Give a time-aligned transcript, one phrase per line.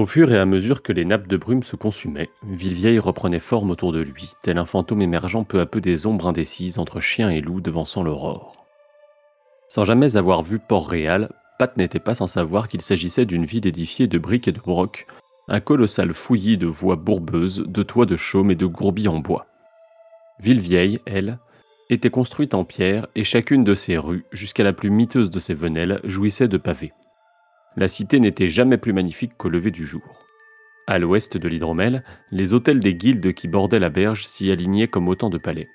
[0.00, 3.68] Au fur et à mesure que les nappes de brume se consumaient, Villevieille reprenait forme
[3.68, 7.28] autour de lui, tel un fantôme émergeant peu à peu des ombres indécises entre chien
[7.28, 8.64] et loup devançant l'aurore.
[9.68, 11.28] Sans jamais avoir vu Port-Réal,
[11.58, 15.06] Pat n'était pas sans savoir qu'il s'agissait d'une ville édifiée de briques et de brocs,
[15.48, 19.48] un colossal fouillis de voies bourbeuses, de toits de chaume et de gourbilles en bois.
[20.38, 21.38] Villevieille, elle,
[21.90, 25.52] était construite en pierre et chacune de ses rues, jusqu'à la plus miteuse de ses
[25.52, 26.94] venelles, jouissait de pavés.
[27.76, 30.24] La cité n'était jamais plus magnifique qu'au lever du jour.
[30.86, 35.08] À l'ouest de l'hydromel, les hôtels des guildes qui bordaient la berge s'y alignaient comme
[35.08, 35.68] autant de palais.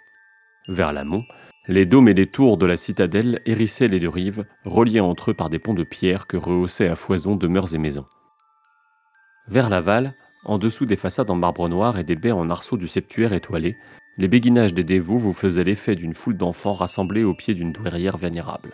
[0.68, 1.24] Vers l'amont,
[1.68, 5.34] les dômes et les tours de la citadelle hérissaient les deux rives, reliés entre eux
[5.34, 8.06] par des ponts de pierre que rehaussaient à foison demeures et maisons.
[9.48, 12.88] Vers l'aval, en dessous des façades en marbre noir et des baies en arceaux du
[12.88, 13.78] septuaire étoilé,
[14.18, 18.18] les béguinages des dévots vous faisaient l'effet d'une foule d'enfants rassemblés au pied d'une douairière
[18.18, 18.74] vénérable.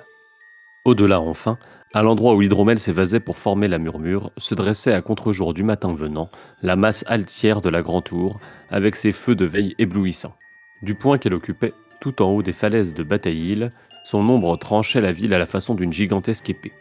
[0.86, 1.58] Au-delà, enfin,
[1.94, 5.94] à l'endroit où l'hydromel s'évasait pour former la murmure, se dressait à contre-jour du matin
[5.94, 6.30] venant
[6.62, 10.36] la masse altière de la Grand Tour, avec ses feux de veille éblouissants.
[10.82, 13.70] Du point qu'elle occupait, tout en haut des falaises de Bataille,
[14.04, 16.72] son ombre tranchait la ville à la façon d'une gigantesque épée.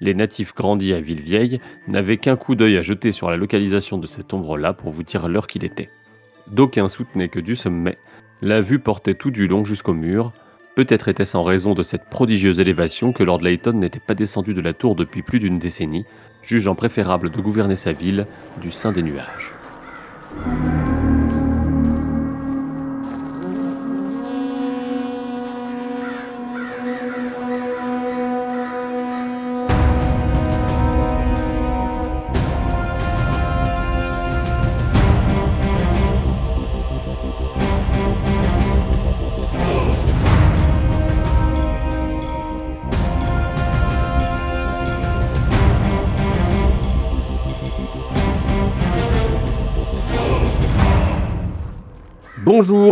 [0.00, 4.06] Les natifs grandis à Villevieille n'avaient qu'un coup d'œil à jeter sur la localisation de
[4.06, 5.90] cette ombre-là pour vous dire l'heure qu'il était.
[6.48, 7.98] D'aucuns soutenaient que du sommet,
[8.40, 10.32] la vue portait tout du long jusqu'au mur,
[10.76, 14.60] Peut-être était-ce en raison de cette prodigieuse élévation que Lord Layton n'était pas descendu de
[14.60, 16.06] la tour depuis plus d'une décennie,
[16.42, 18.26] jugeant préférable de gouverner sa ville
[18.60, 19.52] du sein des nuages.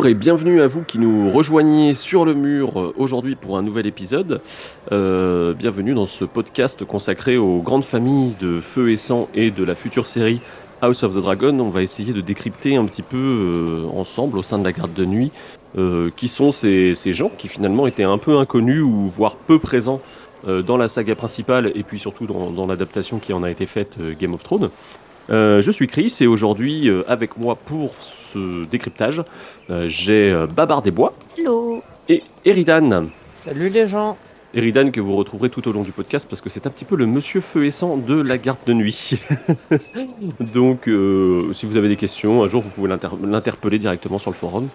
[0.07, 3.85] Et bienvenue à vous qui nous rejoignez sur le mur euh, aujourd'hui pour un nouvel
[3.85, 4.41] épisode.
[4.93, 9.65] Euh, bienvenue dans ce podcast consacré aux grandes familles de Feu et Sang et de
[9.65, 10.41] la future série
[10.83, 11.59] House of the Dragon.
[11.59, 14.95] On va essayer de décrypter un petit peu euh, ensemble au sein de la garde
[14.95, 15.33] de nuit
[16.17, 20.01] qui sont ces, gens qui finalement étaient un peu inconnus ou voire peu présents
[20.47, 23.99] dans la saga principale et puis surtout dans, dans l'adaptation qui en a été faite
[24.19, 24.71] Game of Thrones.
[25.29, 27.93] Je suis Chris et aujourd'hui avec moi pour
[28.33, 29.23] ce décryptage,
[29.71, 31.15] euh, j'ai Babar des Bois.
[31.37, 31.83] Hello.
[32.09, 33.09] Et Eridan.
[33.35, 34.17] Salut les gens.
[34.55, 36.97] Eridan que vous retrouverez tout au long du podcast parce que c'est un petit peu
[36.97, 39.15] le monsieur feu et sang de la garde de nuit.
[40.41, 40.89] Donc
[41.53, 44.69] si vous avez des questions, un jour vous pouvez l'interpeller directement sur le forum.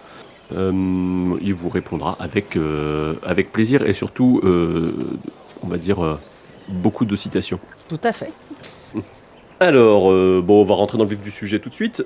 [0.52, 2.56] il vous répondra avec,
[3.26, 6.18] avec plaisir et surtout, on va dire,
[6.68, 7.58] beaucoup de citations.
[7.88, 8.32] Tout à fait.
[9.60, 12.04] Alors, euh, bon, on va rentrer dans le vif du sujet tout de suite.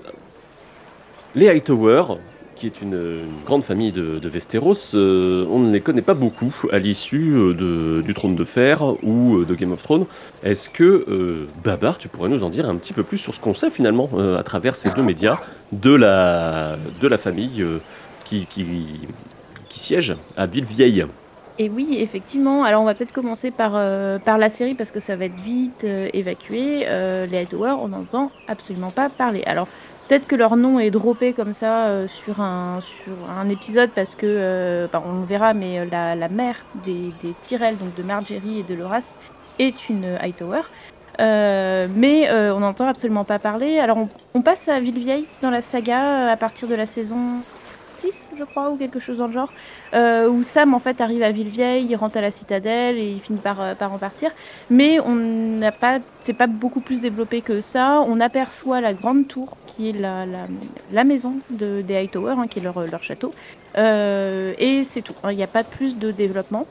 [1.34, 2.02] Les Hightower,
[2.56, 6.54] qui est une, grande famille de, de Westeros, euh, on ne les connaît pas beaucoup
[6.72, 10.06] à l'issue euh, du Trône de Fer ou de Game of Thrones.
[10.42, 13.54] Est-ce que, Babar, tu pourrais nous en dire un petit peu plus sur ce qu'on
[13.54, 14.08] sait finalement
[14.38, 15.38] à travers ces deux médias
[15.72, 17.64] de la, de la famille
[18.24, 18.64] qui, qui,
[19.68, 21.06] qui siège à Villevieille?
[21.60, 22.62] Et oui, effectivement.
[22.62, 25.34] Alors, on va peut-être commencer par, euh, par la série parce que ça va être
[25.34, 26.84] vite euh, évacué.
[26.86, 29.42] Euh, les Hightower, on n'entend absolument pas parler.
[29.44, 29.66] Alors,
[30.08, 34.88] peut-être que leur nom est droppé comme ça sur, un, sur un épisode parce que,
[34.92, 38.74] on le verra, mais la, la mère des, des Tyrell, donc de Margery et de
[38.74, 39.16] Loras,
[39.58, 40.62] est une Hightower.
[41.18, 43.78] mais on n'entend absolument pas parler.
[43.78, 47.42] Alors, on, on passe à Villevieille dans la saga à partir de la saison
[48.38, 49.52] je crois, ou quelque chose dans le genre,
[49.94, 53.20] euh, où Sam en fait arrive à Villevieille, il rentre à la citadelle et il
[53.20, 54.30] finit par, euh, par en partir.
[54.70, 58.02] Mais on n'a pas, c'est pas beaucoup plus développé que ça.
[58.06, 60.24] On aperçoit la grande tour qui est la,
[60.92, 63.34] la, maison de, des Hightower, hein, qui est leur, leur château.
[63.76, 65.14] Euh, et c'est tout.
[65.30, 66.66] Il n'y a pas plus de développement.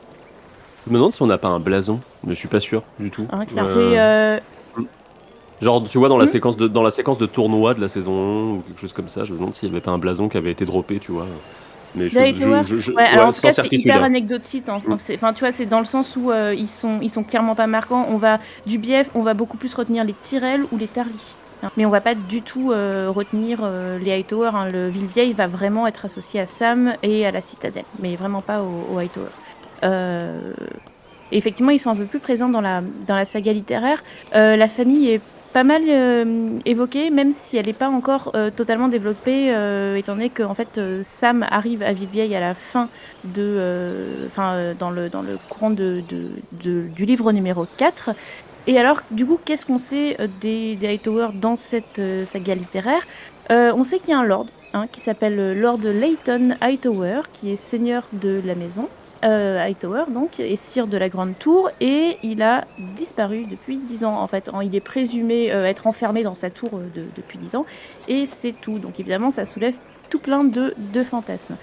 [0.86, 3.12] Je me demande si on n'a pas un blason, mais je suis pas sûr du
[3.12, 3.28] tout.
[3.32, 4.42] Hein, c'est
[5.62, 7.88] Genre, tu vois, dans la, hmm séquence de, dans la séquence de tournoi de la
[7.88, 9.98] saison 1 ou quelque chose comme ça, je me demande s'il n'y avait pas un
[9.98, 11.26] blason qui avait été droppé, tu vois.
[11.96, 12.20] Mais je,
[12.64, 14.06] je, je, ouais, alors en tout cas, c'est hyper hein.
[14.06, 14.70] anecdotique.
[14.70, 14.82] Hein.
[14.86, 14.94] Hmm.
[14.94, 17.66] Enfin, tu vois, c'est dans le sens où euh, ils, sont, ils sont clairement pas
[17.68, 18.06] marquants.
[18.10, 21.34] On va, du bief, on va beaucoup plus retenir les Tyrell ou les Tarly.
[21.64, 21.72] Hein.
[21.76, 24.52] Mais on va pas du tout euh, retenir euh, les Hightower.
[24.54, 24.70] Hein.
[24.70, 28.62] Le Villevieille va vraiment être associé à Sam et à la Citadelle, mais vraiment pas
[28.62, 29.32] aux au Hightower.
[31.32, 34.04] effectivement, ils sont un peu plus présents dans la, dans la saga littéraire.
[34.34, 35.22] la famille est
[35.58, 40.14] pas mal euh, évoquée, même si elle n'est pas encore euh, totalement développée, euh, étant
[40.14, 42.90] donné que fait, Sam arrive à Villevieille à la fin
[43.24, 46.04] de, enfin, dans, le, dans le courant de,
[46.62, 48.12] de, du livre numéro 4.
[48.68, 53.02] Et alors, du coup, qu'est-ce qu'on sait des, des Hightower dans cette saga littéraire?
[53.50, 54.46] On sait qu'il y a un lord
[54.76, 58.90] hein, qui s'appelle Lord Leighton Hightower, qui est seigneur de la maison.
[59.24, 62.66] Euh, Hightower donc est sire de la Grande Tour et il a
[62.96, 64.50] disparu depuis 10 ans en fait.
[64.64, 66.70] Il est présumé être enfermé dans sa tour
[67.16, 67.66] depuis 10 ans
[68.08, 68.78] et c'est tout.
[68.78, 69.76] Donc évidemment ça soulève
[70.10, 71.56] tout plein de, de fantasmes.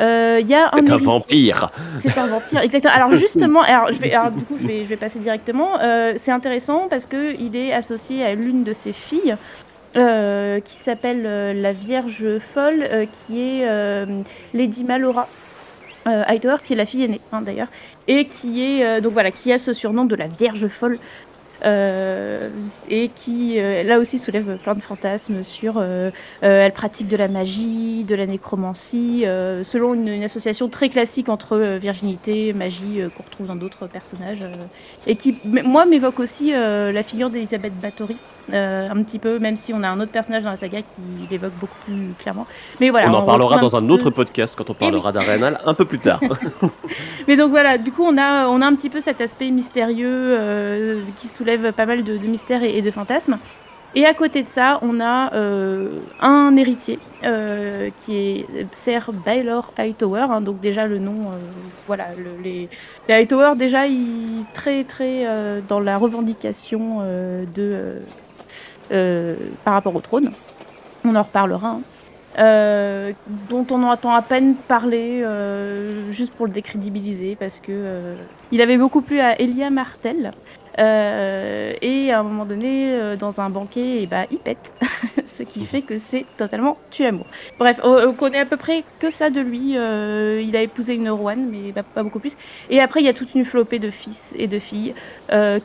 [0.00, 1.70] Euh, y a un c'est un vampire.
[1.98, 2.94] C'est un vampire, exactement.
[2.94, 5.78] Alors justement, alors, je vais, du coup, je vais, je vais passer directement.
[5.80, 9.36] Euh, c'est intéressant parce que il est associé à l'une de ses filles.
[9.96, 14.06] Euh, qui s'appelle la Vierge folle, qui est
[14.54, 15.26] Lady Malora
[16.06, 17.68] Hightower, qui est la fille aînée hein, d'ailleurs,
[18.08, 20.98] et qui est donc voilà, qui a ce surnom de la Vierge folle,
[21.64, 22.48] euh,
[22.88, 26.10] et qui euh, là aussi soulève plein de fantasmes sur euh,
[26.40, 29.24] elle pratique de la magie, de la nécromancie,
[29.62, 34.44] selon une, association très classique entre virginité, magie qu'on retrouve dans d'autres personnages,
[35.06, 38.16] et qui moi m'évoque aussi la figure d'Elisabeth Bathory.
[38.52, 41.52] Un petit peu, même si on a un autre personnage dans la saga qui l'évoque
[41.60, 42.46] beaucoup plus clairement.
[42.80, 45.74] Mais voilà, on en parlera dans un, autre podcast quand on eh parlera d'Arenal un
[45.74, 46.20] peu plus tard.
[47.28, 51.00] Mais donc voilà, du coup on a on a un petit peu cet aspect mystérieux
[51.20, 53.38] qui soulève pas mal de, mystères et, de fantasmes.
[53.96, 59.72] Et à côté de ça, on a euh, un héritier euh, qui est Sir Baylor
[59.76, 60.26] Hightower.
[60.30, 61.34] Hein, donc déjà le nom, euh,
[61.88, 62.06] voilà,
[62.44, 62.68] les,
[63.08, 65.26] les, Hightower déjà ils très très
[65.68, 67.00] dans la revendication
[67.52, 67.96] de
[69.64, 70.30] par rapport au trône.
[71.04, 71.68] On en reparlera.
[71.68, 71.80] Hein.
[72.38, 73.12] Euh,
[73.48, 78.14] dont on entend à peine parler, euh, juste pour le décrédibiliser, parce que euh,
[78.52, 80.30] il avait beaucoup plu à Elia Martel.
[80.78, 84.72] Et à un moment donné, dans un banquet, et bah, il pète,
[85.26, 87.26] ce qui fait que c'est totalement tu amour.
[87.58, 89.72] Bref, on, connaît à peu près que ça de lui.
[89.72, 92.36] il a épousé une Rowan, mais pas beaucoup plus.
[92.70, 94.94] Et après, il y a toute une flopée de fils et de filles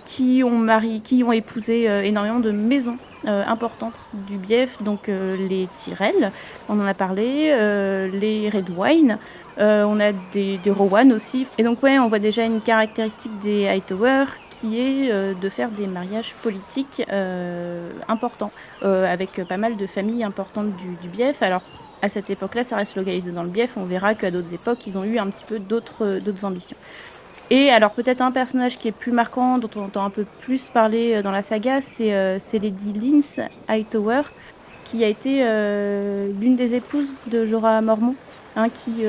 [0.06, 2.98] qui ont marié, qui ont épousé énormément de maisons
[3.28, 6.31] euh, importantes du bief, donc euh, les Tyrell,
[6.69, 9.18] on en a parlé, euh, les Red Wine,
[9.57, 11.48] on a des, des, Rowan aussi.
[11.57, 14.25] Et donc ouais, on voit déjà une caractéristique des Hightower
[14.74, 17.04] est de faire des mariages politiques
[18.08, 18.52] importants,
[18.82, 21.44] avec pas mal de familles importantes du, bief.
[21.44, 21.62] Alors
[22.02, 24.98] à cette époque-là, ça reste localisé dans le bief, on verra qu'à d'autres époques, ils
[24.98, 26.78] ont eu un petit peu d'autres ambitions.
[27.52, 30.70] Et alors peut-être un personnage qui est plus marquant, dont on entend un peu plus
[30.70, 33.22] parler euh, dans la saga, c'est euh, Lady Lynn
[33.68, 34.24] Hightower,
[34.84, 38.16] qui a été euh, l'une des épouses de Jorah Mormont,
[38.56, 39.04] hein, qui,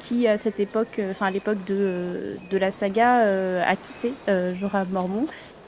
[0.00, 3.18] qui à cette époque, enfin à l'époque de, de, la saga,
[3.66, 4.12] a quitté
[4.58, 5.26] Jorah Mormont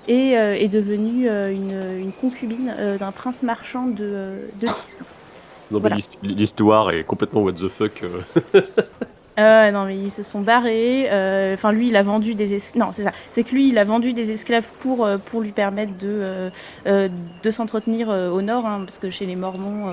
[0.08, 4.66] et est devenue une, une concubine d'un prince marchand de, de
[6.22, 8.04] L'histoire est complètement what the fuck.
[9.38, 11.08] Euh, non, mais ils se sont barrés.
[11.10, 12.86] Euh, enfin, lui, il a vendu des esclaves.
[12.86, 13.12] Non, c'est ça.
[13.30, 16.50] C'est que lui, il a vendu des esclaves pour, euh, pour lui permettre de,
[16.86, 19.92] de s'entretenir au nord, hein, parce que chez les Mormons,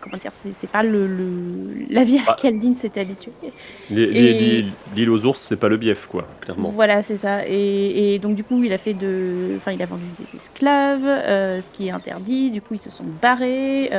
[0.00, 1.08] comment dire, c'est pas le,
[1.90, 3.32] la vie à bah, laquelle Lynn s'est habituée.
[3.90, 6.70] L'île aux ours, c'est pas le bief, quoi, clairement.
[6.70, 7.46] Voilà, c'est ça.
[7.46, 9.54] Et, et, donc, du coup, il a fait de.
[9.56, 12.50] Enfin, il a vendu des esclaves, ce qui est interdit.
[12.50, 13.90] Du coup, ils se sont barrés.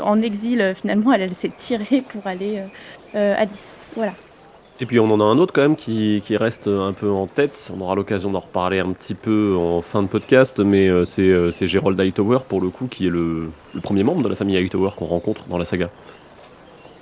[0.00, 2.62] en exil, finalement, elle, elle s'est tirée pour aller
[3.16, 3.76] euh, Alice.
[3.94, 4.12] Voilà.
[4.78, 7.26] Et puis on en a un autre quand même qui, qui reste un peu en
[7.26, 7.72] tête.
[7.74, 11.22] On aura l'occasion d'en reparler un petit peu en fin de podcast, mais euh, c'est,
[11.22, 14.36] euh, c'est Gerald Hightower pour le coup qui est le, le, premier membre de la
[14.36, 15.88] famille Hightower qu'on rencontre dans la saga.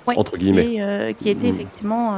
[0.07, 1.13] entre guillemets.
[1.19, 1.53] qui était mm.
[1.53, 2.13] effectivement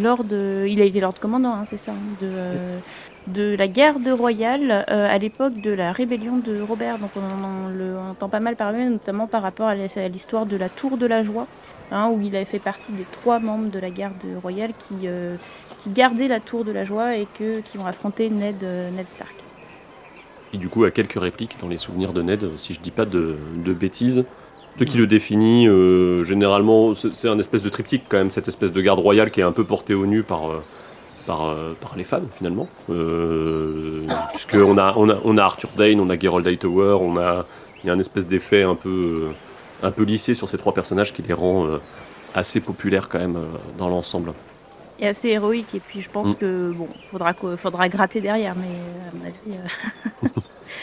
[0.00, 0.26] lord.
[0.30, 4.84] Il a été lord commandant, hein, c'est ça, hein, de, de la guerre de Royal
[4.86, 6.98] à l'époque de la rébellion de Robert.
[6.98, 10.56] Donc on, on, le, on entend pas mal parler, notamment par rapport à l'histoire de
[10.56, 11.48] la Tour de la Joie.
[11.94, 15.36] Hein, où il avait fait partie des trois membres de la garde royale qui, euh,
[15.76, 19.06] qui gardaient la tour de la joie et que, qui ont affronté Ned, euh, Ned
[19.06, 19.34] Stark.
[20.54, 23.04] Et du coup, à quelques répliques dans les souvenirs de Ned, si je dis pas
[23.04, 24.24] de, de bêtises.
[24.78, 28.72] Ce qui le définit, euh, généralement, c'est un espèce de triptyque quand même, cette espèce
[28.72, 30.44] de garde royale qui est un peu portée au nu par,
[31.26, 32.68] par, par les fans finalement.
[34.30, 37.44] Puisqu'on a, on a, on a Arthur Dane, on a Gerald Hightower, on a,
[37.84, 39.32] il y a un espèce d'effet un peu
[39.82, 41.78] un peu lissé sur ces trois personnages qui les rend euh,
[42.34, 43.46] assez populaires quand même euh,
[43.78, 44.32] dans l'ensemble.
[45.00, 46.34] Et assez héroïque, et puis je pense mm.
[46.36, 49.58] que bon, faudra, faudra gratter derrière, mais euh, à mon avis.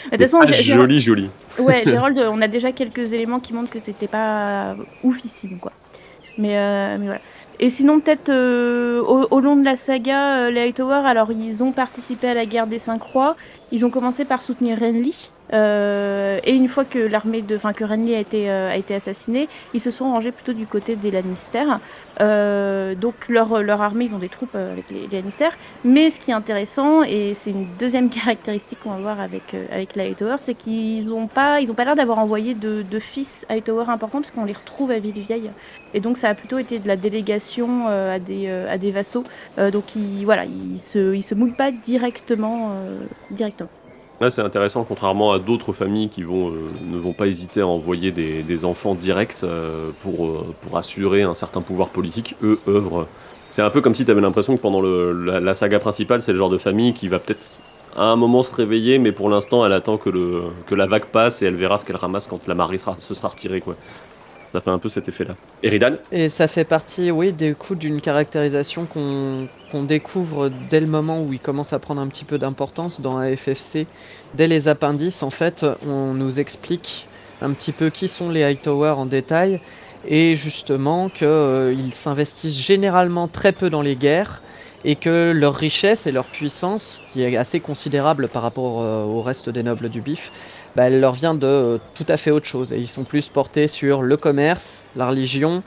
[0.04, 1.30] de toute façon, joli, joli.
[1.58, 5.72] Ouais, Gérald, on a déjà quelques éléments qui montrent que c'était pas oufissime, quoi.
[6.38, 6.54] Mais,
[6.98, 7.20] mais, voilà.
[7.58, 12.34] Et sinon, peut-être au, long de la saga, les Hightower, alors ils ont participé à
[12.34, 13.36] la guerre des Cinq Croix.
[13.72, 18.14] Ils ont commencé par soutenir Renly, et une fois que l'armée de, enfin que Renly
[18.14, 21.64] a été a été assassiné, ils se sont rangés plutôt du côté des Lannister.
[22.20, 25.48] donc leur leur armée, ils ont des troupes avec les, Lannister.
[25.84, 29.96] Mais ce qui est intéressant et c'est une deuxième caractéristique qu'on va voir avec avec
[29.96, 33.44] la Hightower, c'est qu'ils ont pas ils ont pas l'air d'avoir envoyé de, de fils
[33.48, 35.50] Hightower importants parce qu'on les retrouve à Villevieille.
[35.94, 39.24] Et donc ça a plutôt été de la délégation à des à des vassaux.
[39.72, 42.72] donc ils voilà, ils se ils se mouillent pas directement
[43.30, 43.70] directement.
[44.20, 48.12] Là, c'est intéressant, contrairement à d'autres familles qui euh, ne vont pas hésiter à envoyer
[48.12, 52.36] des, enfants directs euh, pour, euh, pour assurer un certain pouvoir politique.
[52.42, 53.08] Eux œuvrent.
[53.48, 56.38] C'est un peu comme si tu avais l'impression que pendant la, saga principale, c'est le
[56.38, 57.40] genre de famille qui va peut-être
[57.96, 60.10] à un moment se réveiller, mais pour l'instant, elle attend que,
[60.70, 63.62] la vague passe et elle verra ce qu'elle ramasse quand la marée se sera retirée.
[63.62, 63.74] Quoi.
[64.52, 65.34] Ça fait un peu cet effet-là.
[65.62, 71.22] Eridan Et ça fait partie, oui, des coups d'une caractérisation qu'on découvre dès le moment
[71.22, 73.86] où il commence à prendre un petit peu d'importance dans AFFC.
[74.34, 77.06] Dès les appendices, en fait, on nous explique
[77.42, 79.60] un petit peu qui sont les Hightower en détail
[80.06, 84.42] et justement qu'ils euh, s'investissent généralement très peu dans les guerres
[84.84, 89.20] et que leur richesse et leur puissance, qui est assez considérable par rapport euh, au
[89.20, 90.32] reste des nobles du bif,
[90.74, 92.72] bah, elle leur vient de euh, tout à fait autre chose.
[92.72, 95.62] Et ils sont plus portés sur le commerce, la religion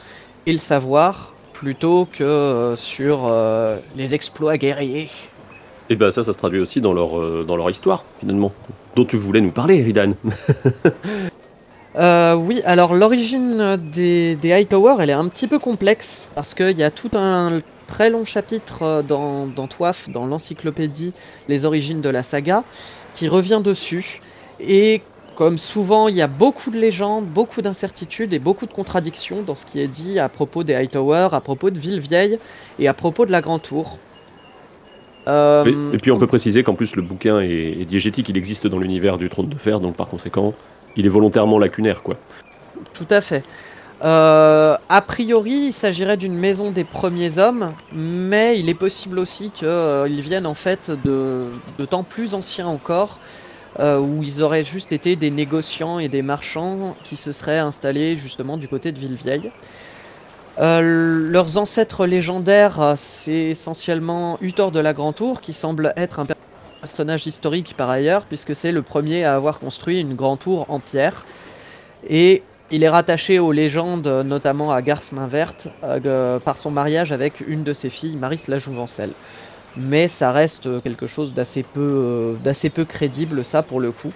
[0.46, 1.33] et le savoir,
[1.64, 5.10] plutôt que euh, sur euh, les exploits guerriers.
[5.90, 8.52] Et ben ça, ça se traduit aussi dans leur, dans leur histoire, finalement,
[8.98, 10.14] dont tu voulais nous parler, Eridan.
[12.38, 16.84] oui, alors l'origine des, des Hightower, elle est un petit peu complexe, parce qu'il y
[16.84, 19.70] a tout un très long chapitre dans, dans
[20.10, 21.14] dans l'encyclopédie
[21.48, 22.64] Les origines de la saga,
[23.14, 24.22] qui revient dessus.
[24.60, 25.02] Et
[25.36, 29.56] comme souvent, il y a beaucoup de légendes, beaucoup d'incertitudes et beaucoup de contradictions dans
[29.56, 32.38] ce qui est dit à propos des Hightower, à propos de Villevieille
[32.80, 33.98] et à propos de la Grand Tour.
[35.28, 38.78] Euh, et puis on peut préciser qu'en plus le bouquin est, diégétique, il existe dans
[38.78, 40.54] l'univers du Trône de Fer, donc par conséquent,
[40.96, 42.18] il est volontairement lacunaire, quoi.
[42.94, 43.44] Tout à fait.
[44.04, 49.50] Euh, a priori, il s'agirait d'une maison des premiers hommes, mais il est possible aussi
[49.50, 51.48] qu'ils euh, viennent en fait de,
[51.80, 53.18] de temps plus anciens encore,
[53.80, 58.18] euh, où ils auraient juste été des négociants et des marchands qui se seraient installés
[58.18, 59.52] justement du côté de Villevieille.
[60.60, 66.28] Euh, leurs ancêtres légendaires, c'est essentiellement Uthor de la Grand Tour, qui semble être un
[66.82, 70.80] personnage historique par ailleurs, puisque c'est le premier à avoir construit une Grand Tour en
[70.80, 71.26] pierre.
[72.08, 77.12] Et il est rattaché aux légendes, notamment à Garth Main Verte, euh, par son mariage
[77.12, 79.14] avec une de ses filles, Maris la Jouvencelle
[79.78, 84.12] mais ça reste quelque chose d'assez peu, euh, d'assez peu crédible, ça, pour le coup.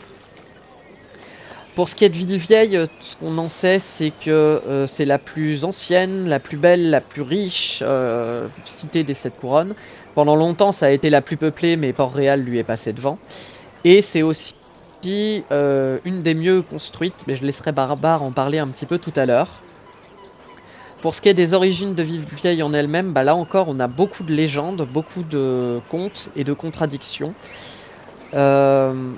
[1.75, 5.19] Pour ce qui est de Villevieille, ce qu'on en sait, c'est que euh, c'est la
[5.19, 9.75] plus ancienne, la plus belle, la plus riche euh, cité des Sept Couronnes.
[10.15, 13.19] Pendant longtemps, ça a été la plus peuplée, mais Port-Réal lui est passé devant.
[13.83, 14.55] Et c'est aussi
[15.03, 19.25] une des mieux construites, mais je laisserai Barbare en parler un petit peu tout à
[19.25, 19.61] l'heure.
[21.07, 23.87] Pour ce qui est des origines de Vieille en elle-même, bah là encore on a
[23.87, 27.33] beaucoup de légendes, beaucoup de contes et de contradictions.
[28.33, 29.13] Euh,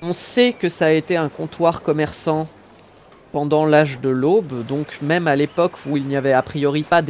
[0.00, 2.48] on sait que ça a été un comptoir commerçant
[3.30, 7.02] pendant l'âge de l'aube, donc même à l'époque où il n'y avait a priori pas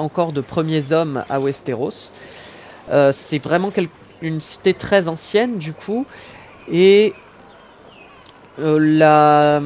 [0.00, 2.12] encore de premiers hommes à Westeros.
[2.92, 3.72] Euh, c'est vraiment
[4.22, 6.06] une cité très ancienne du coup,
[6.70, 7.12] et
[8.60, 9.60] euh, la,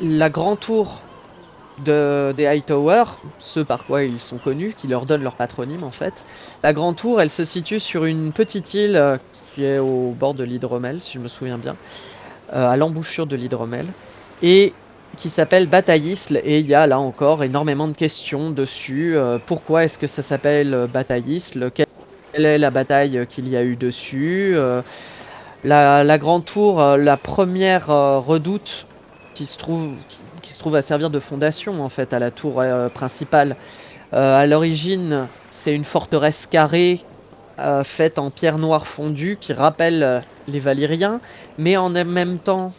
[0.00, 1.02] la Grand Tour
[1.84, 3.04] de, des Hightower,
[3.38, 6.24] ce par quoi ils sont connus, qui leur donnent leur patronyme en fait.
[6.62, 9.16] La Grande Tour, elle se situe sur une petite île euh,
[9.54, 11.76] qui est au bord de l'Hydromel, si je me souviens bien,
[12.52, 13.86] euh, à l'embouchure de l'Hydromel,
[14.42, 14.72] et
[15.16, 19.16] qui s'appelle Bataillisle, et il y a là encore énormément de questions dessus.
[19.16, 21.70] Euh, pourquoi est-ce que ça s'appelle Bataillisle?
[21.74, 24.56] Quelle est la bataille qu'il y a eu dessus?
[25.64, 28.86] La, la, Grande Tour, la première redoute
[29.34, 29.92] qui se trouve,
[30.42, 33.56] qui se trouve à servir de fondation en fait à la tour euh, principale.
[34.12, 37.00] Euh, à l'origine, c'est une forteresse carrée
[37.58, 41.20] euh, faite en pierre noire fondue qui rappelle les Valyriens,
[41.56, 42.72] mais en même temps,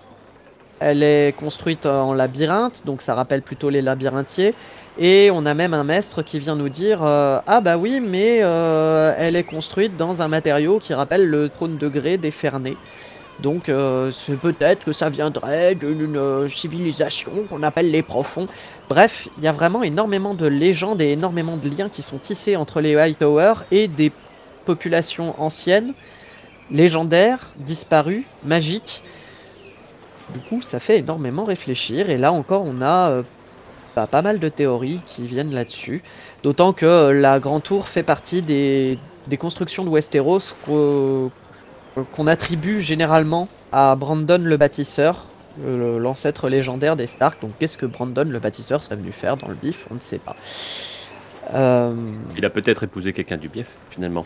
[0.79, 4.53] elle est construite en labyrinthe, donc ça rappelle plutôt les labyrinthiers.
[4.99, 8.37] Et on a même un maître qui vient nous dire Ah bah oui, mais
[9.17, 12.77] elle est construite dans un matériau qui rappelle le trône de grès des Fernets.
[13.39, 14.11] Donc euh,
[14.41, 18.47] peut-être que ça viendrait d'une euh, civilisation qu'on appelle les profonds.
[18.89, 22.55] Bref, il y a vraiment énormément de légendes et énormément de liens qui sont tissés
[22.55, 24.11] entre les Hightower et des
[24.65, 25.93] populations anciennes,
[26.71, 29.03] légendaires, disparues, magiques.
[30.33, 32.09] Du coup, ça fait énormément réfléchir.
[32.09, 33.23] Et là encore, on a euh,
[33.95, 36.01] pas mal de théories qui viennent là-dessus.
[36.43, 38.97] D'autant que la Grand Tour fait partie des,
[39.27, 40.55] des constructions de Westeros
[42.11, 45.25] qu'on attribue généralement à Brandon le bâtisseur,
[45.63, 47.41] le- l'ancêtre légendaire des Stark.
[47.41, 49.85] Donc qu'est-ce que Brandon le bâtisseur serait venu faire dans le bif?
[49.91, 50.35] On ne sait pas.
[51.53, 51.93] Euh,
[52.37, 54.25] Il a peut-être épousé quelqu'un du bief, finalement.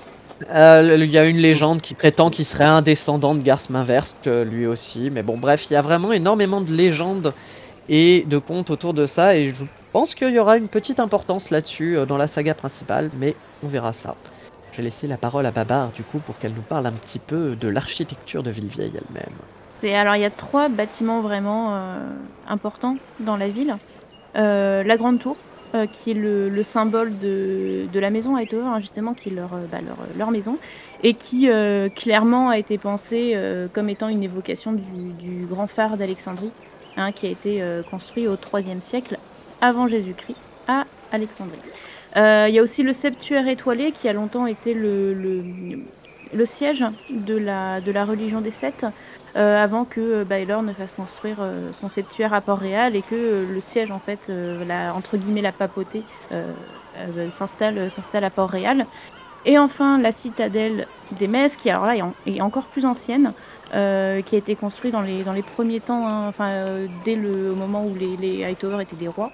[0.52, 4.28] euh, Il y a une légende qui prétend qu'il serait un descendant de Garth Manverst,
[4.28, 5.10] euh, lui aussi.
[5.12, 7.34] Mais bon, bref, il y a vraiment énormément de légendes
[7.90, 9.36] et de contes autour de ça.
[9.36, 13.10] Et je pense qu'il y aura une petite importance là-dessus euh, dans la saga principale,
[13.20, 14.16] mais on verra ça.
[14.78, 17.56] J'ai laissé la parole à Babar, du coup, pour qu'elle nous parle un petit peu
[17.56, 19.34] de l'architecture de Villevieille elle-même.
[19.72, 21.98] C'est alors il y a trois bâtiments vraiment euh,
[22.48, 23.76] importants dans la ville.
[24.36, 25.36] Euh, la grande tour,
[25.74, 29.50] euh, qui est le, le symbole de, la maison Hightower, hein, justement, qui est leur,
[29.50, 30.60] bah, leur, leur maison,
[31.02, 31.50] et qui
[31.96, 33.36] clairement a été pensée
[33.74, 36.52] comme étant une évocation du, grand phare d'Alexandrie,
[36.98, 39.18] hein, qui a été construit au IIIe siècle
[39.60, 41.58] avant Jésus-Christ à Alexandrie.
[42.16, 45.44] Euh, Il y a aussi le septuaire étoilé, qui a longtemps été le,
[46.46, 48.86] siège de la, religion des Sept.
[49.36, 51.38] Euh, avant que euh, Baylor ne fasse construire
[51.74, 54.32] son septuaire à Port-Réal et que le siège, en fait,
[54.68, 56.04] la, entre guillemets, la papauté,
[57.30, 58.86] s'installe, s'installe à Port-Réal.
[59.46, 63.34] Et enfin, la citadelle des Metz, qui alors là est, en- est encore plus ancienne,
[63.72, 66.50] qui a été construite dans les, dans les premiers temps, hein, enfin,
[67.06, 69.32] dès le moment où les, les Hightower étaient des rois.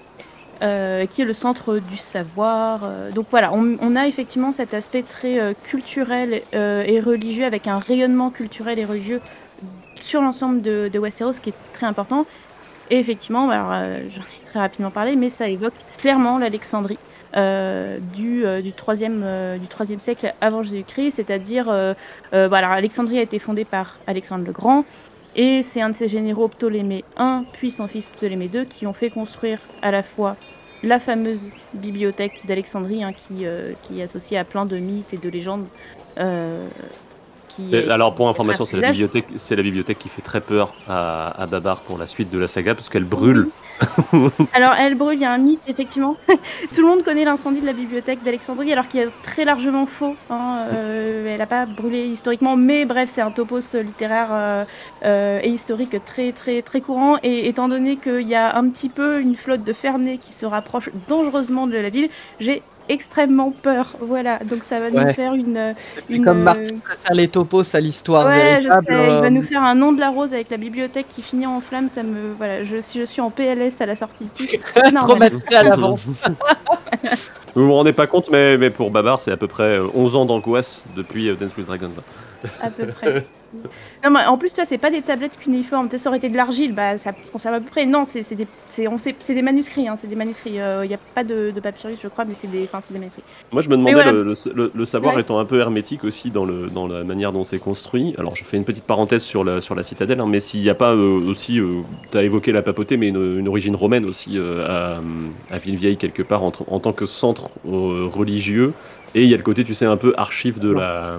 [0.64, 2.80] Euh, qui est le centre du savoir.
[2.84, 3.10] euh.
[3.12, 8.30] donc voilà, on, a effectivement cet aspect très euh, culturel et religieux, avec un rayonnement
[8.30, 9.20] culturel et religieux
[10.00, 12.26] sur l'ensemble de, Westeros qui est très important.
[12.90, 13.70] Et effectivement, alors,
[14.10, 16.98] j'en ai très rapidement parlé, mais ça évoque clairement l'Alexandrie
[17.34, 21.94] du, euh, du, 3e, euh, du 3e siècle avant Jésus-Christ, c'est-à-dire, bah,
[22.32, 24.84] alors, Alexandrie a été fondée par Alexandre le Grand,
[25.36, 28.92] et c'est un de ses généraux, Ptolémée I, puis son fils Ptolémée II, qui ont
[28.92, 30.36] fait construire à la fois
[30.82, 35.18] la fameuse bibliothèque d'Alexandrie, hein, qui, euh, qui est associée à plein de mythes et
[35.18, 35.66] de légendes.
[36.18, 36.68] euh,
[37.54, 40.40] qui est- Et Alors pour information, c'est la bibliothèque, c'est la bibliothèque qui fait très
[40.40, 43.48] peur à, à Babar pour la suite de la saga parce qu'elle brûle.
[44.52, 46.16] Alors, elle brûle, il y a un mythe, effectivement.
[46.28, 50.14] Tout le monde connaît l'incendie de la bibliothèque d'Alexandrie, alors qu'il est très largement faux.
[50.30, 50.58] hein.
[50.72, 54.64] Euh, elle n'a pas brûlé historiquement, mais bref, c'est un topos littéraire euh,
[55.04, 57.16] euh, et historique très, très, très courant.
[57.24, 60.46] Et étant donné qu'il y a un petit peu une flotte de Ferney qui se
[60.46, 63.92] rapproche dangereusement de la ville, j'ai extrêmement peur.
[64.00, 65.74] Voilà, donc ça va nous faire une.
[66.08, 69.42] Une comme Martin préfère les topos à l'histoire Ouais, je sais, il va euh, nous
[69.42, 71.88] faire un nom de la rose avec la bibliothèque qui finit en flammes.
[71.88, 74.92] Ça me, voilà, je, si je suis en PLS à la sortie du 6, c'est
[74.92, 75.30] normal.
[75.30, 76.06] traumatisé à l'avance.
[77.54, 80.16] Vous vous rendez pas compte, mais, mais pour Babar, c'est à peu près euh, 11
[80.16, 81.90] ans d'angoisse depuis euh, Dance with Dragons.
[82.62, 83.26] À peu près.
[84.04, 85.88] non, mais en plus, tu vois, c'est pas des tablettes cuniformes.
[85.88, 87.86] Tu ça aurait été de l'argile, bah, ça se conserve à peu près.
[87.86, 89.88] Non, c'est des, manuscrits.
[89.88, 90.52] hein, c'est des manuscrits.
[90.54, 93.22] Il n'y a pas de, de papyrus, je crois, mais c'est des, manuscrits.
[93.52, 94.12] Moi, je me demandais, voilà.
[94.12, 95.20] le, le- le- le savoir Ouais.
[95.20, 98.14] étant un peu hermétique aussi dans, le, dans la manière dont c'est construit.
[98.18, 100.70] Alors, je fais une petite parenthèse sur la, sur la citadelle, hein, mais s'il n'y
[100.70, 101.60] a pas euh, aussi,
[102.10, 104.66] tu as évoqué la papauté, mais une, une origine romaine aussi euh,
[105.50, 108.72] à, à Villevieille, quelque part, en, en tant que centre euh, religieux.
[109.14, 111.18] Et il y a le côté, tu sais, un peu archive de la.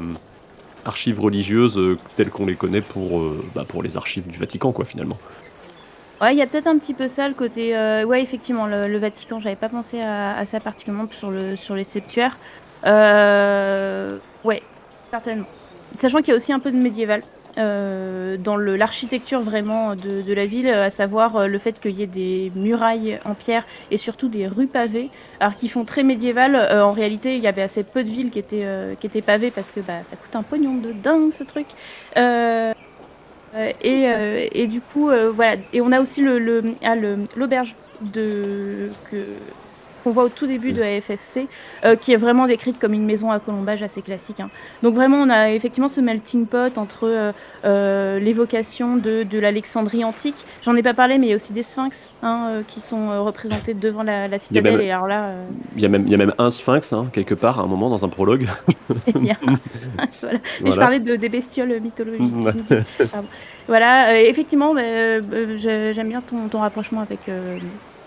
[0.86, 4.72] Archives religieuses euh, telles qu'on les connaît pour, euh, bah, pour les archives du Vatican,
[4.72, 5.18] quoi, finalement.
[6.22, 7.76] Ouais, il y a peut-être un petit peu ça, le côté.
[7.76, 11.76] euh, ouais, effectivement, le, Vatican, j'avais pas pensé à, à ça particulièrement sur, le, sur
[11.76, 12.38] les septuaires.
[12.86, 14.62] Euh, ouais,
[15.12, 15.48] certainement.
[15.98, 17.22] Sachant qu'il y a aussi un peu de médiéval.
[17.58, 22.08] Euh, dans l'architecture vraiment de, la ville, à savoir euh, le fait qu'il y ait
[22.08, 26.56] des murailles en pierre et surtout des rues pavées, alors qui font très médiéval.
[26.56, 28.68] Euh, en réalité, il y avait assez peu de villes qui étaient,
[29.00, 31.68] qui étaient pavées parce que bah, ça coûte un pognon de dingue ce truc.
[33.84, 34.04] Et,
[34.52, 35.56] et du coup, voilà.
[35.72, 39.18] Et on a aussi le, le, ah, le- l'auberge de que
[40.06, 41.48] qu'on voit au tout début de la FFC,
[41.84, 44.40] euh, qui est vraiment décrite comme une maison à colombage assez classique.
[44.40, 44.50] hein.
[44.84, 47.32] Donc vraiment, on a effectivement ce melting pot entre euh,
[47.66, 50.36] euh, l'évocation de, de l'Alexandrie antique.
[50.64, 53.74] J'en ai pas parlé, mais il y a aussi des sphinx hein, qui sont représentés
[53.74, 54.74] devant la, la citadelle.
[54.78, 55.32] même- Et alors là,
[55.76, 57.68] Il y, a même, il y a même un sphinx, hein, quelque part, à un
[57.68, 58.48] moment, dans un prologue.
[59.16, 60.40] il y a un sphinx, voilà.
[60.64, 62.32] Mais je parlais de, des bestioles mythologiques.
[63.68, 64.82] Voilà, effectivement, bah,
[65.56, 67.22] j'ai- j'aime bien ton, ton rapprochement avec,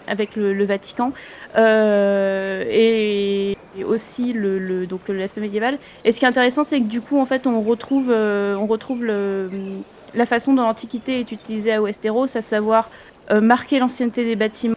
[0.09, 1.13] avec le, Vatican
[1.57, 5.79] Euh, et, aussi le, le- donc l'aspect médiéval.
[6.05, 8.67] Et ce qui est intéressant, c'est que du coup, en fait, on retrouve, euh, on
[8.67, 12.91] retrouve la façon dont l'Antiquité est utilisée à Westeros, à savoir
[13.31, 14.75] euh, marquer l'ancienneté des bâtiments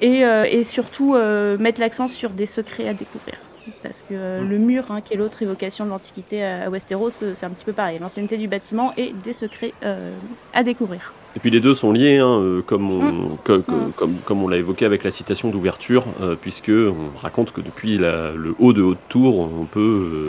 [0.00, 1.16] et, surtout
[1.58, 3.36] mettre l'accent sur des secrets à découvrir.
[3.82, 7.10] Parce que euh, le mur, hein, qui est l'autre évocation de l'Antiquité à, à Westeros,
[7.22, 7.98] euh, c'est un petit peu pareil.
[7.98, 10.10] L'ancienneté du bâtiment et des secrets euh,
[10.54, 11.12] à découvrir.
[11.36, 13.28] Et puis les deux sont liés, hein, euh, comme, on, Mm.
[13.48, 13.62] Mm.
[13.96, 17.98] comme, comme on l'a évoqué avec la citation d'ouverture, euh, puisque on raconte que depuis
[17.98, 19.80] la- le haut de haute tour, on peut,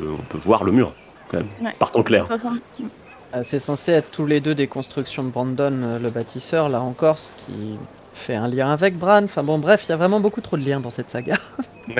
[0.05, 0.93] euh, on peut voir le mur.
[1.29, 1.47] quand même.
[1.61, 1.73] Ouais.
[1.77, 2.25] Partons clair.
[2.29, 2.59] Ressemble-
[3.35, 7.17] Euh, C'est censé être tous les deux des constructions de Brandon, le bâtisseur, là encore,
[7.19, 7.77] ce qui
[8.17, 9.23] fait un lien avec Bran.
[9.23, 11.37] Enfin bon, bref, il y a vraiment beaucoup trop de liens dans cette saga.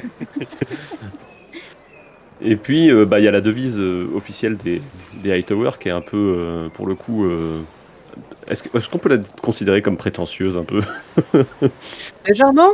[2.41, 4.82] Et puis, euh, bah, il y a la devise euh, officielle des,
[5.23, 7.60] des Hightower qui est un peu, euh, pour le coup, euh,
[8.47, 10.82] est-ce que- est-ce qu'on peut la considérer comme prétentieuse un peu
[12.27, 12.69] Légèrement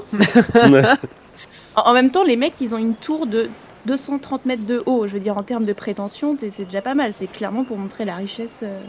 [1.75, 3.47] En, en même temps, les mecs, ils ont une tour de
[3.85, 5.07] 230 mètres de haut.
[5.07, 7.13] Je veux dire, en termes de prétention, c'est déjà pas mal.
[7.13, 8.79] C'est clairement pour montrer la richesse, euh,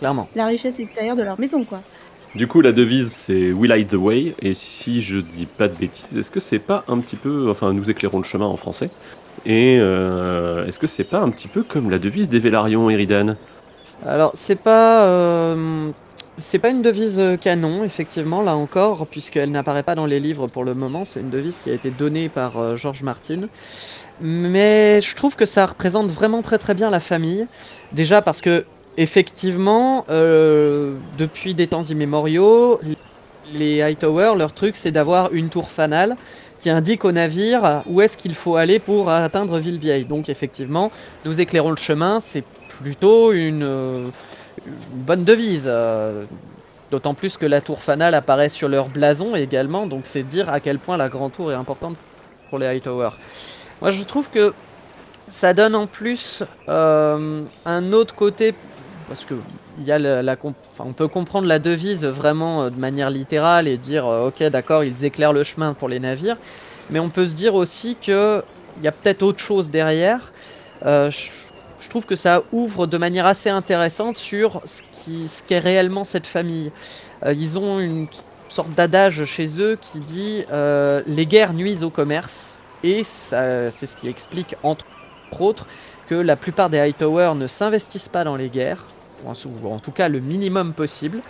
[0.00, 0.28] Clairement.
[0.34, 1.80] la richesse extérieure de leur maison, quoi.
[2.34, 4.34] Du coup, la devise c'est We light the way.
[4.42, 7.72] Et si je dis pas de bêtises, est-ce que c'est pas un petit peu, enfin,
[7.72, 8.90] nous éclairons le chemin en français.
[9.46, 13.36] Et euh, est-ce que c'est pas un petit peu comme la devise des Vélarions, Eridan?
[14.06, 15.04] Alors, c'est pas.
[15.04, 15.90] euh,
[16.36, 20.48] C'est pas une devise euh, canon, effectivement, là encore, puisqu'elle n'apparaît pas dans les livres
[20.48, 21.04] pour le moment.
[21.04, 23.42] C'est une devise qui a été donnée par euh, George Martin.
[24.20, 27.46] Mais je trouve que ça représente vraiment très très bien la famille.
[27.92, 28.64] Déjà parce que,
[28.96, 32.80] effectivement, euh, depuis des temps immémoriaux,
[33.52, 36.16] les Hightower, leur truc, c'est d'avoir une tour fanale
[36.58, 40.04] qui indique au navire où est-ce qu'il faut aller pour atteindre Villevieille.
[40.04, 40.90] Donc, effectivement,
[41.24, 42.44] nous éclairons le chemin, c'est
[42.80, 44.10] plutôt une,
[44.92, 45.64] bonne devise.
[45.66, 46.24] euh,
[46.90, 50.60] D'autant plus que la tour fanale apparaît sur leur blason également, donc c'est dire à
[50.60, 51.96] quel point la grande tour est importante
[52.50, 53.08] pour les Hightower.
[53.80, 54.54] Moi je trouve que
[55.26, 58.54] ça donne en plus euh, un autre côté,
[59.08, 59.34] parce que
[59.78, 60.36] y a la,
[60.78, 64.84] on peut comprendre la devise vraiment euh, de manière littérale et dire euh, ok d'accord
[64.84, 66.36] ils éclairent le chemin pour les navires,
[66.90, 68.42] mais on peut se dire aussi que
[68.78, 70.32] il y a peut-être autre chose derrière.
[70.84, 75.58] Euh, je, trouve que ça ouvre de manière assez intéressante sur ce qui ce qu'est
[75.58, 76.72] réellement cette famille.
[77.26, 78.08] Ils ont une
[78.48, 80.44] sorte d'adage chez eux qui dit
[81.06, 84.86] les guerres nuisent au commerce et c'est ce qui explique entre
[85.38, 85.66] autres
[86.08, 88.84] que la plupart des Hightower ne s'investissent pas dans les guerres,
[89.24, 91.20] ou en, ou en tout cas le minimum possible,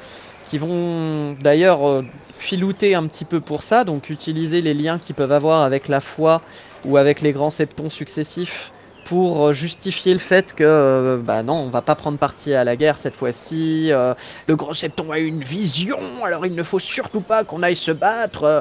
[0.46, 2.02] qui vont d'ailleurs euh,
[2.36, 6.00] filouter un petit peu pour ça, donc utiliser les liens qu'ils peuvent avoir avec la
[6.00, 6.42] foi
[6.84, 8.70] ou avec les grands septons successifs
[9.06, 12.64] pour euh, justifier le fait que euh, bah non, on va pas prendre parti à
[12.64, 13.90] la guerre cette fois-ci.
[13.90, 17.90] le grand septon a une vision, alors il ne faut surtout pas qu'on aille se
[17.90, 18.44] battre.
[18.44, 18.60] euh.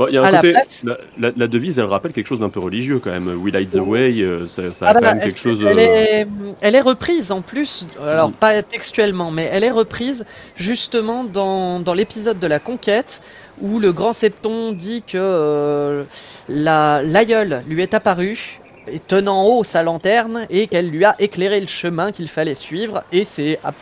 [0.00, 2.26] Bon, Il y a un À la place- la, la- la devise, elle rappelle quelque
[2.26, 3.28] chose d'un peu religieux quand même.
[3.42, 5.58] We light the way, euh, ça, ça a Ah quand même quelque chose.
[5.62, 6.26] Elle euh, est,
[6.62, 8.32] elle est reprise en plus, alors Mm.
[8.32, 10.24] pas textuellement, mais elle est reprise
[10.56, 13.20] justement dans, dans l'épisode de la conquête
[13.60, 16.04] où le grand septon dit que euh,
[16.48, 18.58] la l'aïeul lui est apparue
[18.90, 23.04] et tenant haut sa lanterne et qu'elle lui a éclairé le chemin qu'il fallait suivre
[23.12, 23.74] et c'est à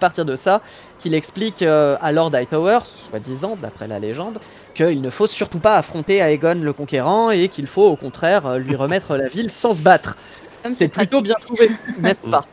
[0.00, 0.62] partir de ça
[0.98, 4.38] qu'il explique euh, à Lord Hightower, soi-disant d'après la légende,
[4.74, 8.58] qu'il ne faut surtout pas affronter Aegon le Conquérant et qu'il faut au contraire euh,
[8.58, 10.16] lui remettre la ville sans se battre.
[10.66, 12.44] C'est plutôt bien trouvé, n'est-ce pas?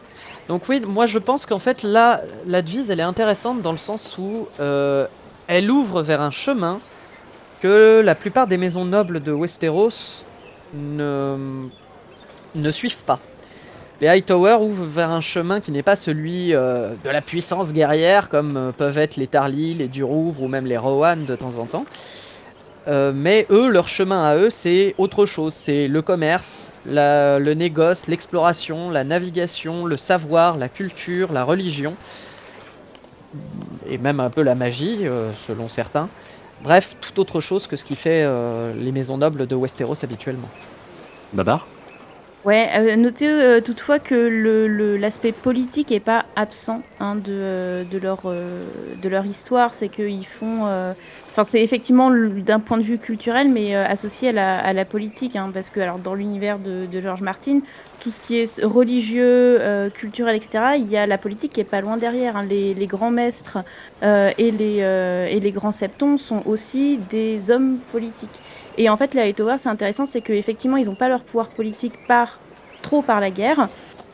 [0.48, 3.80] Donc oui, moi je pense qu'en fait là, la devise elle est intéressante dans le
[3.80, 5.08] sens où euh,
[5.48, 6.80] elle ouvre vers un chemin
[7.62, 10.24] que la plupart des maisons nobles de Westeros
[10.74, 11.68] ne,
[12.54, 13.20] ne suivent pas.
[14.02, 18.28] Les Hightower ouvrent vers un chemin qui n'est pas celui euh, de la puissance guerrière
[18.28, 21.66] comme euh, peuvent être les Tarly, les Durouvre ou même les Rohan de temps en
[21.66, 21.86] temps.
[22.88, 25.54] Euh, mais eux, leur chemin à eux, c'est autre chose.
[25.54, 31.96] C'est le commerce, le négoce, l'exploration, la navigation, le savoir, la culture, la religion.
[33.88, 36.10] Et même un peu la magie, selon certains.
[36.64, 38.26] Bref, tout autre chose que ce qui fait
[38.78, 40.50] les maisons nobles de Westeros habituellement.
[41.34, 41.68] Babar?
[42.46, 49.10] Ouais, euh, notez euh, toutefois que l'aspect politique est pas absent hein, de, euh, de,
[49.10, 49.74] leur, histoire.
[49.74, 50.66] C'est qu'ils font.
[51.32, 55.36] Enfin, c'est effectivement d'un point de vue culturel, mais associé à la, politique.
[55.36, 57.62] hein, parce que alors, dans l'univers de, George Martin,
[58.00, 59.60] tout ce qui est religieux,
[59.96, 62.38] culturel, etc., il y a la politique qui est pas loin derrière.
[62.38, 62.46] hein.
[62.48, 63.58] Les, grands maîtres
[64.04, 68.40] et les grands septons sont aussi des hommes politiques.
[68.78, 71.94] Et en fait, les Hightower, c'est intéressant, c'est qu'effectivement, ils n'ont pas leur pouvoir politique
[72.08, 72.40] par
[72.82, 73.68] trop par la guerre.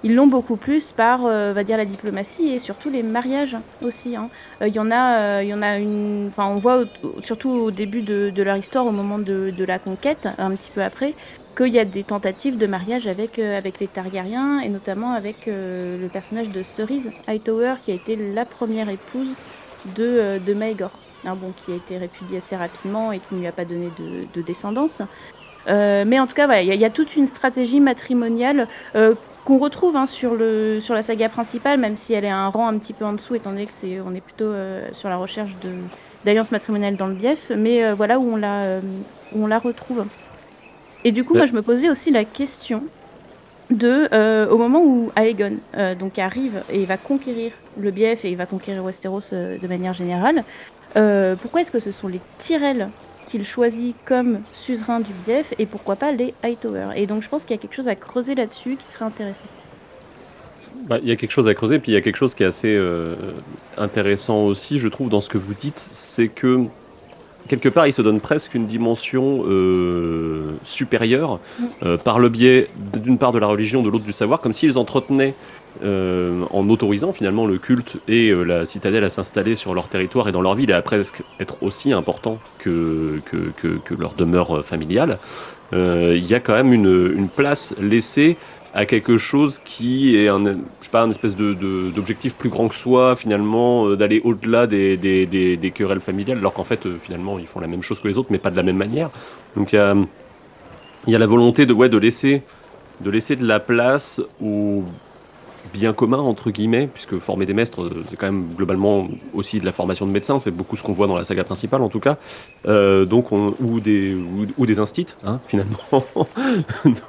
[0.03, 4.15] Ils l'ont beaucoup plus par, euh, va dire, la diplomatie et surtout les mariages aussi.
[4.15, 4.29] hein.
[4.61, 6.27] Euh, Il y en a, euh, il y en a une.
[6.27, 6.83] Enfin, on voit
[7.21, 10.81] surtout au début de, leur histoire, au moment de, de la conquête, un petit peu
[10.81, 11.13] après,
[11.55, 16.07] qu'il y a des tentatives de mariage avec, avec les Targaryens et notamment avec le
[16.07, 19.29] personnage de Cerise Hightower, qui a été la première épouse
[19.95, 20.91] de, de Maegor.
[21.25, 23.89] Hein, bon, qui a été répudiée assez rapidement et qui ne lui a pas donné
[23.97, 25.01] de, de descendance.
[25.67, 27.79] Euh, mais en tout cas, voilà, il y, a- il y a toute une stratégie
[27.79, 29.13] matrimoniale euh,
[29.45, 32.47] qu'on retrouve hein, sur, le, sur la saga principale, même si elle est à un
[32.47, 35.07] rang un petit peu en dessous, étant donné que c'est, on est plutôt euh, sur
[35.09, 35.69] la recherche de,
[36.25, 38.79] d'alliance matrimoniale dans le bief, mais voilà où on, la,
[39.33, 40.05] où on la retrouve.
[41.03, 41.39] Et du coup, Ouais.
[41.39, 42.83] moi, je me posais aussi la question
[43.69, 45.57] de, au moment où Aegon
[45.97, 50.43] donc arrive et va conquérir le Bief et il va conquérir Westeros de manière générale,
[50.97, 52.89] euh, pourquoi est-ce que ce sont les Tyrell
[53.27, 56.89] qu'il choisit comme suzerain du Bief et pourquoi pas les Hightower?
[56.95, 59.45] Et donc je pense qu'il y a quelque chose à creuser là-dessus qui serait intéressant.
[60.87, 62.43] Bah, Il y a quelque chose à creuser, puis il y a quelque chose qui
[62.43, 63.15] est assez euh,
[63.77, 66.65] intéressant aussi, je trouve, dans ce que vous dites, c'est que
[67.47, 71.63] quelque part, il se donne presque une dimension euh, supérieure Mm.
[71.83, 74.77] euh, par le biais d'une part de la religion, de l'autre du savoir, comme s'ils
[74.77, 75.33] entretenaient,
[75.83, 80.27] euh, en autorisant finalement le culte et euh, la citadelle à s'installer sur leur territoire
[80.27, 83.21] et dans leur ville et à presque être aussi important que,
[83.97, 85.17] leur demeure euh, familiale,
[85.73, 88.35] il y a quand même une, place laissée
[88.73, 90.43] à quelque chose qui est un,
[90.81, 96.39] sais pas, un espèce d'objectif plus grand que soi, finalement, d'aller au-delà des, querelles familiales,
[96.39, 98.57] alors qu'en fait, finalement, ils font la même chose que les autres, mais pas de
[98.57, 99.09] la même manière.
[99.55, 99.77] Donc il
[101.07, 102.43] y a, la volonté de, laisser,
[102.99, 104.83] de laisser de la place au
[105.73, 109.65] bien commun, entre guillemets, puisque former des maîtres, euh, c'est quand même globalement aussi de
[109.65, 111.99] la formation de médecins, c'est beaucoup ce qu'on voit dans la saga principale, en tout
[111.99, 112.17] cas.
[112.67, 115.79] Euh, donc on, ou, des, ou, ou des instits, hein, finalement.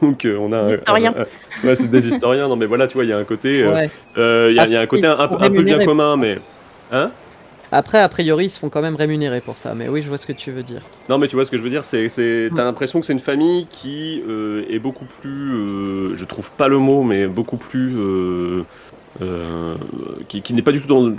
[0.03, 0.67] donc euh, on a...
[0.67, 1.15] Des historiens.
[1.17, 1.25] euh,
[1.65, 3.67] ouais, c'est des historiens, non mais voilà, tu vois, il y a un côté...
[3.67, 3.91] Ouais.
[4.17, 5.85] Il y, a- il y a un côté un, un peu- Pour un peu bien
[5.85, 6.39] commun, mais.
[6.91, 7.11] Hein?
[7.73, 9.75] Après, a priori, ils se font quand même rémunérer pour ça.
[9.75, 10.83] Mais oui, je vois ce que tu veux dire.
[11.09, 12.09] Non, mais tu vois ce que je veux dire, c'est.
[12.11, 15.55] c'est- T'as l'impression que c'est une famille qui euh, est beaucoup plus.
[15.55, 17.95] euh, je trouve pas le mot, mais beaucoup plus.
[17.97, 18.63] euh,
[19.23, 19.75] euh,
[20.29, 21.15] qui qui n'est pas du tout dans.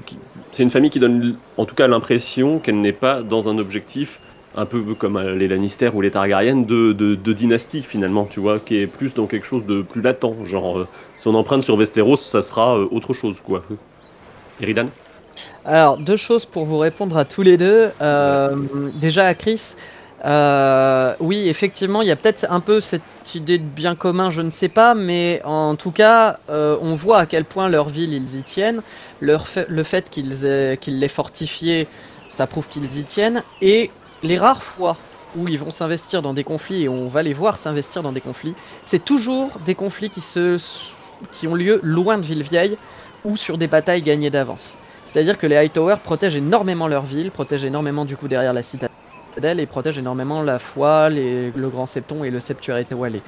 [0.52, 4.20] C'est une famille qui donne, en tout cas, l'impression qu'elle n'est pas dans un objectif
[4.56, 8.60] un peu comme les Lannister ou les Targaryen de, de, de dynastie finalement, tu vois,
[8.60, 10.46] qui est plus dans quelque chose de plus latent.
[10.46, 10.86] Genre,
[11.18, 13.64] si on emprunte sur Westeros, ça sera autre chose, quoi.
[14.62, 14.88] Eridan?
[15.66, 17.92] Alors, deux choses pour vous répondre à tous les deux.
[18.02, 18.56] Euh,
[18.96, 19.76] déjà à Chris.
[20.26, 24.42] euh, oui, effectivement, il y a peut-être un peu cette idée de bien commun, je
[24.42, 28.14] ne sais pas, mais en tout cas, euh, on voit à quel point leur ville
[28.14, 28.82] ils y tiennent.
[29.22, 29.38] Le
[29.84, 31.88] fait qu'ils aient- qu'ils l'aient fortifié,
[32.30, 33.44] ça prouve qu'ils y tiennent.
[33.62, 33.92] Et
[34.22, 34.98] les rares fois
[35.36, 38.22] où ils vont s'investir dans des conflits et on va les voir s'investir dans des
[38.22, 40.58] conflits, c'est toujours des conflits qui, se,
[41.32, 42.78] qui ont lieu loin de Villevieille
[43.26, 44.78] ou sur des batailles gagnées d'avance.
[45.06, 49.60] C'est-à-dire que les Hightower protègent énormément leur ville, protègent énormément du coup derrière la citadelle
[49.60, 53.22] et protègent énormément la foi, les- le Grand Septon et le Septuaire étoilé.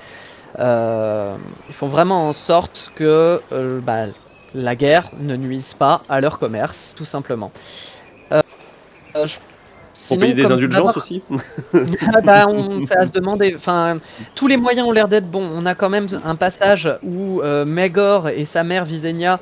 [0.59, 1.35] Euh,
[1.67, 4.05] ils font vraiment en sorte que euh, bah,
[4.53, 7.51] la guerre ne nuise pas à leur commerce, tout simplement.
[8.31, 8.41] Euh,
[9.25, 9.39] je- Pour
[9.93, 11.21] sinon, payer des indulgences aussi
[12.13, 13.53] ah bah, on, ça à se demander.
[13.55, 13.97] Enfin,
[14.33, 15.49] tous les moyens ont l'air d'être bons.
[15.53, 19.39] On a quand même un passage où euh, Megor et sa mère Visenya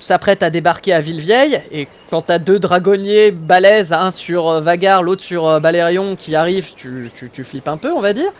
[0.00, 1.60] s'apprêtent à débarquer à Villevieille.
[1.72, 6.34] Et quand t'as deux dragonniers balèzes, un sur euh, Vagar, l'autre sur euh, Balerion, qui
[6.34, 8.30] arrivent, tu, tu, tu flippes un peu, on va dire.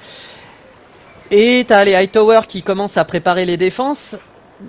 [1.31, 4.16] Et t'as les Hightower qui commencent à préparer les défenses.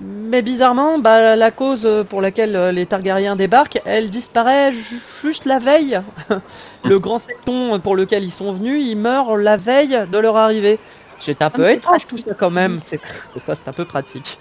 [0.02, 5.45] Mais bizarrement, bah, la cause euh, pour laquelle les Targaryens débarquent, elle disparaît ju- juste
[5.45, 6.02] la veille.
[6.84, 10.78] le grand septon pour lequel ils sont venus, il meurt la veille de leur arrivée.
[11.19, 12.76] C'est un peu mais c'est étrange tout ça quand même.
[12.76, 14.38] C'est ça, c'est un peu pratique.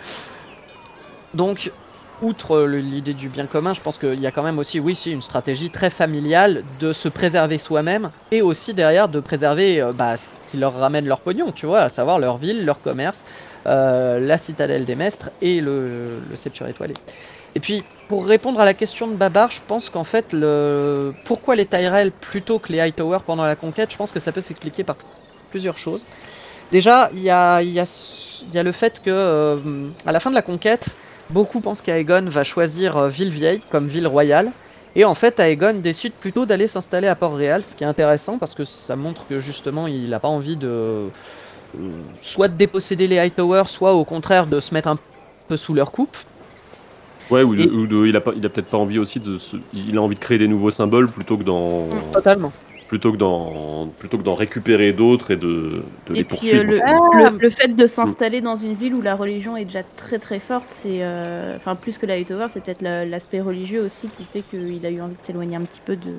[1.33, 1.71] Donc,
[2.23, 5.13] outre l'idée du bien commun, je pense qu'il y a quand même aussi, oui, si,
[5.13, 10.17] une stratégie très familiale de se préserver soi-même et aussi derrière de préserver euh, bah,
[10.17, 13.27] ce qui leur ramène leur pognon, tu vois, à savoir leur ville, leur commerce,
[13.67, 16.95] euh, la citadelle des maîtres et le, le septuaire étoilé.
[17.55, 21.15] Et puis, pour répondre à la question de Babar, je pense qu'en fait, le...
[21.25, 24.43] pourquoi les Tyrell plutôt que les Hightower pendant la conquête, je pense que ça peut
[24.43, 24.97] s'expliquer par
[25.51, 26.05] plusieurs choses.
[26.71, 29.57] Déjà, il y a le fait que, euh,
[30.05, 30.97] à la fin de la conquête,
[31.31, 34.51] beaucoup pensent qu'Aegon va choisir euh, Ville-Vieille comme ville royale.
[34.95, 38.55] Et en fait, Aegon décide plutôt d'aller s'installer à Port-Réal, ce qui est intéressant parce
[38.55, 41.09] que ça montre que justement, il n'a pas envie de euh,
[42.19, 44.99] soit de déposséder les Hightower, soit au contraire de se mettre un
[45.49, 46.17] peu sous leur coupe.
[47.31, 49.21] Ouais, ou, de- Et- ou de- il a, pas- il a peut-être pas envie aussi
[49.21, 49.37] de.
[49.37, 51.89] se- il a envie de créer des nouveaux symboles plutôt que d'en.
[52.15, 52.53] Totalement.
[52.89, 56.61] Plutôt que d'en plutôt que d'en récupérer d'autres et de, de les puis poursuivre.
[56.61, 57.31] euh, le, Ah.
[57.33, 60.39] le- le fait de s'installer dans une ville où la religion est déjà très très
[60.39, 64.25] forte, c'est euh, enfin plus que la Hightower, c'est peut-être la- l'aspect religieux aussi qui
[64.25, 66.13] fait qu'il a eu envie de s'éloigner un petit peu de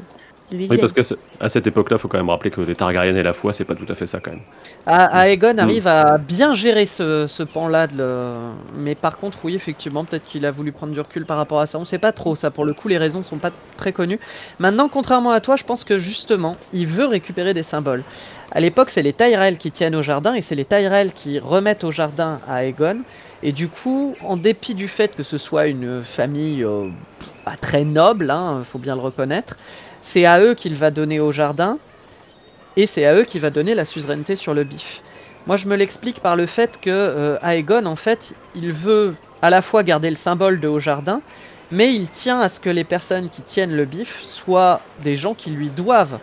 [0.70, 3.24] Oui, parce qu'à ce- à cette époque-là, faut quand même rappeler que les Targaryens et
[3.24, 4.42] la foi, c'est pas tout à fait ça quand même.
[4.86, 10.06] A- Aegon arrive à bien gérer ce, ce pan-là, le- mais par contre, oui, effectivement,
[10.06, 11.78] peut-être qu'il a voulu prendre du recul par rapport à ça.
[11.80, 14.20] On sait pas trop, ça pour le coup, les raisons sont pas très connues.
[14.60, 18.04] Maintenant, contrairement à toi, je pense que justement, il veut récupérer des symboles.
[18.52, 21.84] À l'époque, c'est les Tyrell qui tiennent au jardin et c'est les Tyrell qui remettent
[21.84, 23.00] au jardin à Aegon.
[23.44, 26.90] Et du coup, en dépit du fait que ce soit une famille euh,
[27.46, 29.58] pas très noble, hein, faut bien le reconnaître,
[30.02, 31.78] c'est à eux qu'il va donner au jardin
[32.76, 35.02] et c'est à eux qu'il va donner la suzeraineté sur le bif.
[35.48, 39.50] Moi, je me l'explique par le fait que euh, Aegon, en fait, il veut à
[39.50, 41.22] la fois garder le symbole de Haut-Jardin,
[41.72, 45.34] mais il tient à ce que les personnes qui tiennent le bif soient des gens
[45.34, 46.20] qui lui doivent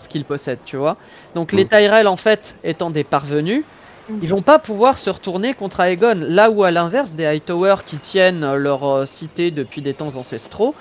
[0.00, 0.96] ce qu'il possède, tu vois.
[1.34, 1.68] Donc les Mm.
[1.68, 3.64] Tyrell, en fait, étant des parvenus,
[4.08, 4.18] Mm.
[4.22, 6.20] ils vont pas pouvoir se retourner contre Aegon.
[6.28, 10.74] Là où, à l'inverse, des Hightower qui tiennent leur euh, cité depuis des temps ancestraux,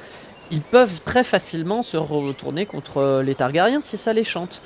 [0.52, 4.62] ils peuvent très facilement se retourner contre euh, les Targaryens si ça les chante.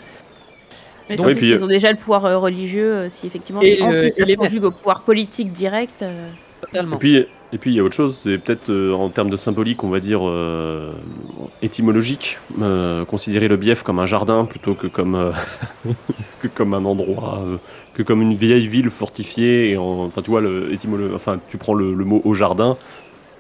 [1.09, 3.81] Mais Donc- Oui, puis, s'ils ont déjà le pouvoir euh, religieux, euh, si effectivement Et
[3.81, 6.01] en le- plus ça conjugue au pouvoir politique direct.
[6.03, 6.27] euh,
[6.61, 6.97] Totalement.
[6.97, 7.15] Et puis,
[7.51, 9.89] et puis il y a autre chose, c'est peut-être euh, en termes de symbolique, on
[9.89, 10.91] va dire euh,
[11.61, 15.31] étymologique, euh, considérer le bief comme un jardin plutôt que comme, euh,
[16.41, 17.57] que comme un endroit, euh,
[17.93, 19.71] que comme une vieille ville fortifiée.
[19.71, 22.77] Et en- enfin, tu vois, le, étymolo- enfin, tu prends le, le mot au jardin,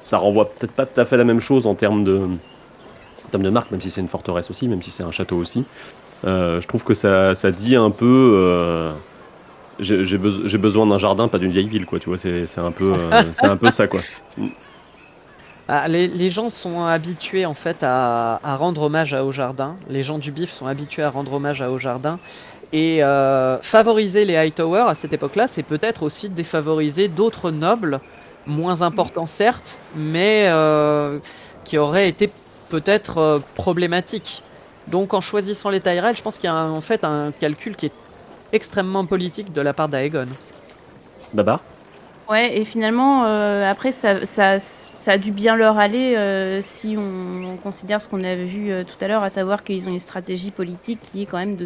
[0.09, 3.43] ça renvoie peut-être pas tout à fait la même chose en termes de, en termes
[3.43, 5.63] de marque, même si c'est une forteresse aussi, même si c'est un château aussi.
[6.25, 8.33] Euh, je trouve que ça, ça dit un peu.
[8.35, 8.91] euh,
[9.79, 11.99] j'ai j'ai beso- j'ai besoin d'un jardin, pas d'une vieille ville, quoi.
[11.99, 14.01] Tu vois, c'est c'est un peu, euh, c'est un peu ça, quoi.
[15.67, 19.75] Ah, les, les gens sont habitués en fait à, à rendre hommage à Haut-Jardin.
[19.87, 22.17] Les gens du bif sont habitués à rendre hommage à Haut-Jardin.
[22.73, 27.99] Et euh, favoriser les Hightower à cette époque-là, c'est peut-être aussi défavoriser d'autres nobles,
[28.45, 31.19] moins importants certes, mais euh,
[31.65, 32.31] qui auraient été
[32.69, 34.43] peut-être euh, problématiques.
[34.87, 37.87] Donc en choisissant les Tyrell, je pense qu'il y a en fait un calcul qui
[37.87, 37.93] est
[38.51, 40.27] extrêmement politique de la part d'Aegon.
[41.33, 41.61] Baba?
[42.29, 44.17] Ouais, et finalement, euh, après, ça,
[45.07, 48.83] a dû bien leur aller euh, si on, on considère ce qu'on avait vu euh,
[48.83, 51.65] tout à l'heure, à savoir qu'ils ont une stratégie politique qui est quand même de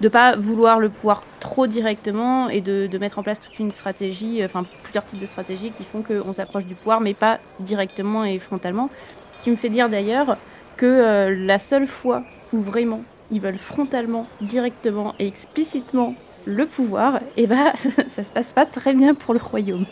[0.00, 3.70] de pas vouloir le pouvoir trop directement et de, de mettre en place toute une
[3.70, 8.24] stratégie, enfin plusieurs types de stratégies qui font qu'on s'approche du pouvoir, mais pas directement
[8.24, 8.88] et frontalement.
[9.32, 10.38] Ce qui me fait dire d'ailleurs
[10.78, 12.24] que la seule fois
[12.54, 16.14] où vraiment ils veulent frontalement, directement et explicitement
[16.46, 17.72] le pouvoir, et bah
[18.06, 19.86] ça se passe pas très bien pour le royaume.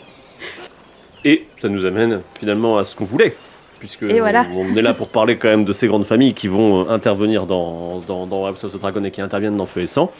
[1.23, 3.35] Et ça nous amène finalement à ce qu'on voulait,
[3.79, 4.45] puisque Et voilà.
[4.55, 7.45] on, est là pour parler quand même de ces grandes familles qui vont euh, intervenir
[7.45, 10.11] dans, dans, dans House of the Dragon et qui interviennent dans Feu et Sang.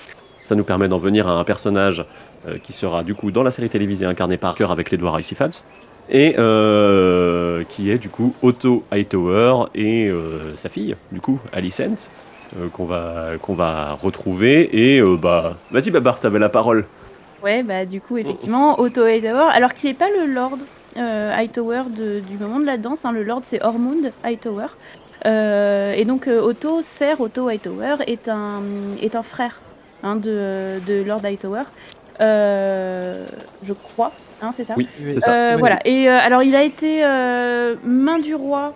[0.44, 2.06] Ça nous permet d'en venir à un personnage
[2.48, 5.64] euh, qui sera du coup dans la série télévisée incarné par Cœur avec l'Edouard Icefats,
[6.10, 12.10] et euh, qui est du coup Otto Hightower et euh, sa fille, du coup, Alicent,
[12.58, 14.70] euh, qu'on va, qu'on va retrouver.
[14.96, 16.86] Et euh, bah, vas-y Babar, t'avais la parole.
[17.44, 20.58] Ouais, bah du coup, effectivement, Otto Hightower, alors qui n'est pas le Lord
[20.98, 24.68] euh, Hightower de- du moment de la danse, hein, le Lord c'est Ormond Hightower.
[25.26, 28.62] Euh, et donc Otto, Sir Otto Hightower, est un,
[29.02, 29.60] est un frère
[30.04, 31.64] hein, de, de Lord Hightower.
[32.20, 33.26] Euh,
[33.64, 34.12] je crois,
[34.44, 35.32] hein, c'est ça Oui, c'est ça.
[35.34, 35.60] Euh, Oui.
[35.60, 35.80] Voilà.
[35.86, 38.74] Et euh, alors, il a été euh, main du roi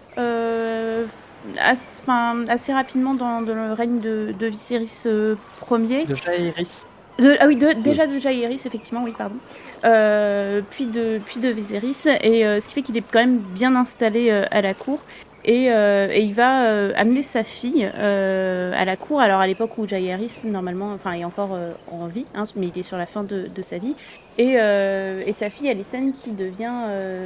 [1.59, 5.35] assez rapidement dans, dans le règne de, de Viserys euh,
[5.71, 6.05] Ier.
[6.05, 6.83] De Jaehaerys.
[7.19, 9.35] De- ah oui, de- déjà de Jaehaerys, effectivement, oui, pardon.
[9.83, 12.07] Euh, puis, de, puis de Viserys.
[12.21, 14.99] Et euh, ce qui fait qu'il est quand même bien installé euh, à la cour.
[15.47, 19.21] Et, et il va amener sa fille à la cour.
[19.21, 21.55] Alors à l'époque où Jaehaerys, normalement, enfin, est encore
[21.91, 23.93] en vie, hein, mais il est sur la fin de, de sa vie.
[24.39, 26.71] Et, et sa fille Alicent qui devient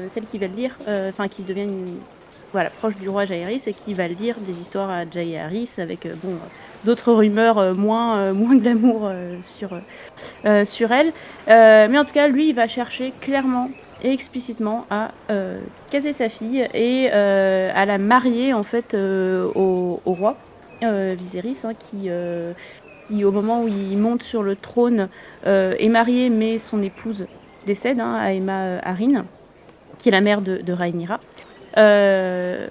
[0.10, 0.54] celle qui va le
[0.90, 1.96] euh, enfin qui devient une,
[2.52, 6.14] voilà, proche du roi Jaehaerys et qui va lire des histoires à Jaehaerys avec euh,
[6.24, 6.36] bon,
[6.84, 9.70] d'autres rumeurs euh, moins, euh, moins glamour sur,
[10.66, 11.12] sur elle.
[11.48, 13.70] Mais en tout cas, lui, il va chercher clairement
[14.02, 15.10] et explicitement à
[15.90, 20.38] caser sa fille et à la marier en fait au, roi
[20.82, 22.10] Viserys hein, qui,
[23.26, 25.10] au moment où il monte sur le trône
[25.46, 27.26] est marié mais son épouse
[27.66, 29.26] décède, hein, Aemma euh, Arryn,
[30.00, 31.20] qui est la mère de, de Rhaenyra.
[31.80, 32.68] Euh,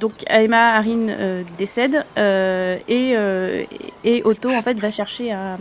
[0.00, 5.56] donc Aemma Arryn euh, décède euh, et, Otto en fait va chercher à,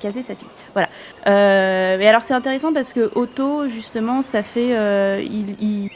[0.00, 0.48] caser sa fille.
[0.74, 0.88] Voilà.
[1.98, 4.74] Et alors c'est intéressant parce que Otto justement ça fait
[5.24, 5.90] il-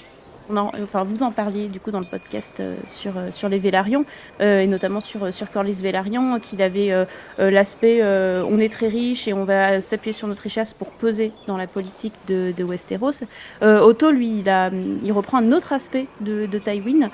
[0.58, 4.04] enfin vous en parliez du coup dans le podcast euh, sur euh, sur les Vélarions
[4.40, 6.90] euh, et notamment sur sur Corlys Vélarion qu'il avait
[7.38, 11.56] l'aspect on est très riche et on va s'appuyer sur notre richesse pour peser dans
[11.56, 13.22] la politique de, Westeros.
[13.62, 17.10] Otto lui il reprend un autre aspect de, Tywin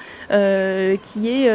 [1.02, 1.50] qui est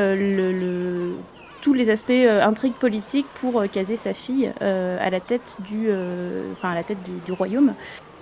[1.62, 6.84] tous les aspects intrigues politiques pour caser sa fille à la tête du à la
[6.84, 7.74] tête du royaume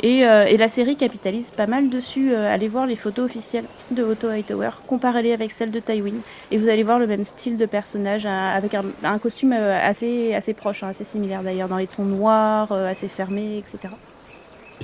[0.02, 2.34] et, euh, et la série capitalise pas mal dessus.
[2.34, 6.16] Euh, allez voir les photos officielles de Otto Hightower, comparez-les avec celles de Tywin,
[6.52, 9.80] et vous allez voir le même style de personnage, hein, avec un, un costume euh,
[9.82, 13.94] assez, assez proche, hein, assez similaire d'ailleurs, dans les tons noirs, assez fermés, etc.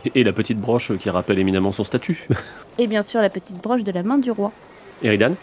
[0.03, 2.27] Et, et la petite broche qui rappelle éminemment son statut.
[2.77, 4.51] Et bien sûr la petite broche de la main du roi.
[5.03, 5.35] Eridan?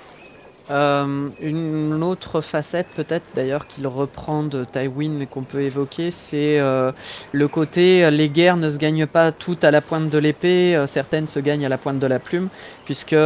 [0.73, 6.93] Euh, une autre facette peut-être d'ailleurs qu'il reprend de Tywin qu'on peut évoquer, c'est euh,
[7.33, 10.83] le côté euh, les guerres ne se gagnent pas toutes à la pointe de l'épée,
[10.87, 12.49] certaines se gagnent à la pointe de la plume,
[12.87, 13.16] puisque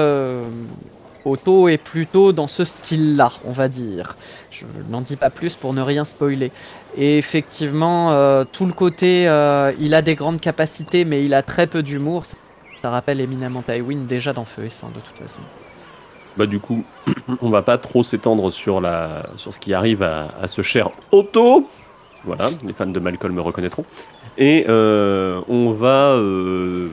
[1.24, 4.16] Otto est plutôt dans ce style-là, on va dire.
[4.50, 6.50] Je n'en dis pas plus pour ne rien spoiler.
[6.96, 8.10] Et effectivement,
[8.52, 9.24] tout le côté,
[9.80, 12.24] il a des grandes capacités, mais il a très peu d'humour.
[12.24, 15.42] Ça rappelle éminemment Tywin déjà dans Feu et Sang de toute façon.
[16.36, 16.84] Bah du coup,
[17.40, 21.68] on va pas trop s'étendre sur la sur ce qui arrive à, ce cher Otto.
[22.24, 23.84] Voilà, les fans de Malcolm me reconnaîtront.
[24.38, 26.14] Et euh, on va.
[26.14, 26.90] euh,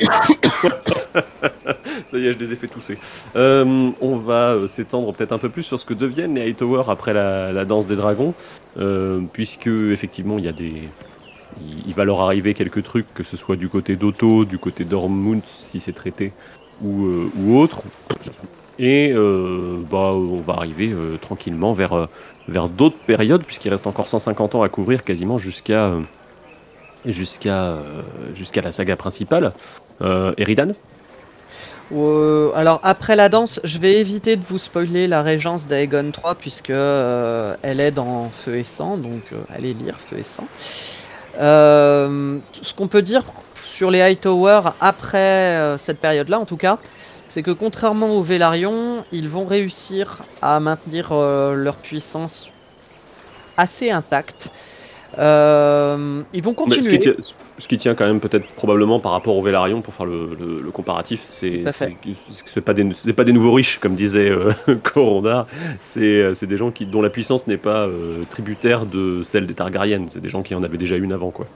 [2.06, 2.98] Ça y est, je les ai fait tousser.
[3.34, 6.84] Euh, on va euh, s'étendre peut-être un peu plus sur ce que deviennent les Hightower
[6.88, 8.34] après la, danse des dragons,
[9.32, 10.88] puisque effectivement il y a des,
[11.86, 15.42] il, va leur arriver quelques trucs, que ce soit du côté d'Otto, du côté d'Ormund
[15.46, 16.32] si c'est traité,
[16.82, 17.82] ou autre.
[18.78, 22.06] Et euh, bah, on va arriver euh, tranquillement vers, euh,
[22.48, 25.92] vers d'autres périodes, puisqu'il reste encore 150 ans à couvrir quasiment jusqu'à
[27.06, 27.78] jusqu'à
[28.34, 29.52] jusqu'à la saga principale.
[30.00, 30.72] Eridan?
[31.92, 36.70] Alors après la danse, je vais éviter de vous spoiler la régence d'Aegon III puisque
[36.70, 39.22] elle est dans Feu et Sang, donc
[39.54, 40.48] allez lire Feu et Sang.
[41.38, 43.22] Ce qu'on peut dire
[43.54, 46.78] sur les Hightower après cette période-là, en tout cas,
[47.28, 52.50] c'est que contrairement aux Velaryon, ils vont réussir à maintenir euh, leur puissance
[53.56, 54.50] assez intacte.
[55.18, 56.98] Euh, ils vont Mais ce, continuer.
[56.98, 57.14] qui tient,
[57.58, 60.60] ce qui tient quand même peut-être probablement par rapport au Velaryon, pour faire le, le-
[60.62, 61.64] le comparatif, c'est
[62.44, 64.52] c'est pas, des- pas des nouveaux riches, comme disait euh,
[64.82, 65.46] Corondar,
[65.80, 69.46] c'est euh, c'est des gens qui, dont la puissance n'est pas euh, tributaire de celle
[69.46, 71.30] des Targaryen, c'est des gens qui en avaient déjà une avant.
[71.30, 71.46] quoi.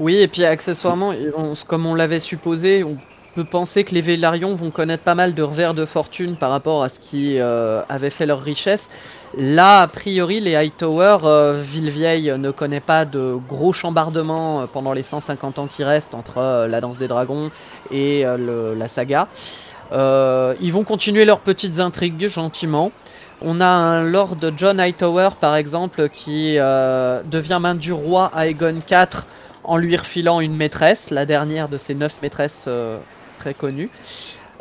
[0.00, 2.96] Oui, et puis accessoirement, on- comme on l'avait supposé, on
[3.36, 6.82] peut penser que les Vélarions vont connaître pas mal de revers de fortune par rapport
[6.82, 8.88] à ce qui euh, avait fait leur richesse.
[9.36, 14.94] Là, a priori, les Hightower, euh, Villevieille ne connaît pas de gros chambardements euh, pendant
[14.94, 17.50] les 150 ans qui restent entre euh, la danse des dragons
[17.90, 19.28] et la saga.
[19.92, 22.90] Ils vont continuer leurs petites intrigues gentiment.
[23.42, 28.80] On a un Lord John Hightower, par exemple, qui devient main du roi à Aegon
[28.90, 29.24] IV
[29.62, 32.68] en lui refilant une maîtresse, la dernière de ses neuf maîtresses
[33.46, 33.90] très connues.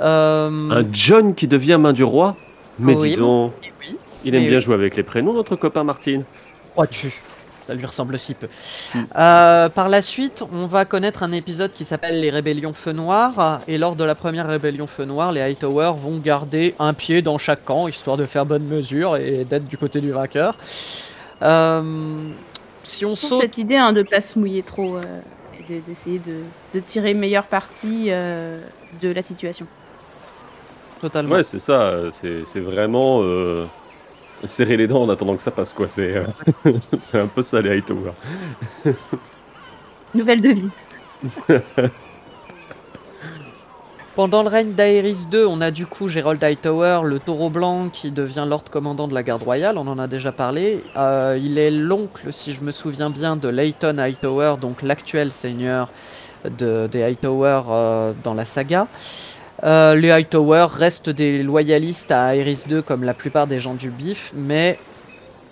[0.02, 2.36] Euh, Un John qui devient main du roi
[2.78, 3.12] Mais Oui.
[3.12, 4.64] dis donc, oui, il aime Mais bien oui.
[4.64, 6.24] jouer avec les prénoms, notre copain Martine.
[6.74, 7.12] crois-tu?
[7.66, 8.48] Ça lui ressemble si peu.
[8.94, 9.00] Mm.
[9.18, 13.62] Euh, par la suite, on va connaître un épisode qui s'appelle les Rébellions Feu Noir.
[13.68, 17.40] Et lors de la première Rébellion Feu Noir, les Hightower vont garder un pied dans
[17.40, 20.58] chaque camp, histoire de faire bonne mesure et d'être du côté du vainqueur.
[21.42, 22.30] Euh,
[22.84, 25.02] si on saute cette idée hein, de pas se mouiller trop euh,
[25.68, 26.42] d'essayer de,
[26.74, 28.60] de tirer meilleure partie euh,
[29.02, 29.68] de la situation.
[31.02, 31.36] totalement.
[31.36, 33.66] Ouais, c'est ça, c'est c'est vraiment euh,
[34.44, 35.88] serrer les dents en attendant que ça passe, quoi.
[35.88, 36.26] C'est euh,
[36.98, 38.12] c'est un peu ça, les Hightower.
[40.14, 40.78] Nouvelle devise.
[44.16, 48.12] Pendant le règne d'Aerys II, on a du coup Gerald Hightower, le taureau blanc qui
[48.12, 50.82] devient Lord Commandant de la garde royale, on en a déjà parlé.
[50.96, 55.90] Euh, il est l'oncle, si je me souviens bien, de Leighton Hightower, donc l'actuel seigneur
[56.58, 58.88] de- des Hightower euh, dans la saga.
[59.66, 63.90] Euh, les Hightower restent des loyalistes à Aerys II comme la plupart des gens du
[63.90, 64.80] bif, mais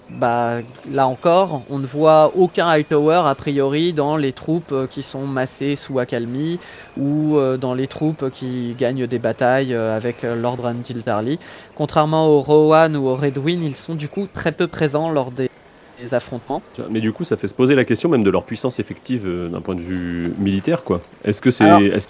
[0.10, 0.60] bah,
[0.92, 5.26] là encore, on ne voit aucun Hightower a priori dans les troupes euh, qui sont
[5.26, 6.60] massées sous accalmie
[6.98, 11.40] ou euh, dans les troupes qui gagnent des batailles euh, avec Lord Randil Tarly.
[11.76, 15.50] Contrairement aux Rowan ou aux Redwyn, ils sont du coup très peu présents lors des,
[16.02, 16.62] des affrontements.
[16.92, 19.62] Mais du coup, ça fait se poser la question même de leur puissance effective d'un
[19.62, 21.02] point de vue militaire, quoi.
[21.24, 21.66] Est-ce que c'est,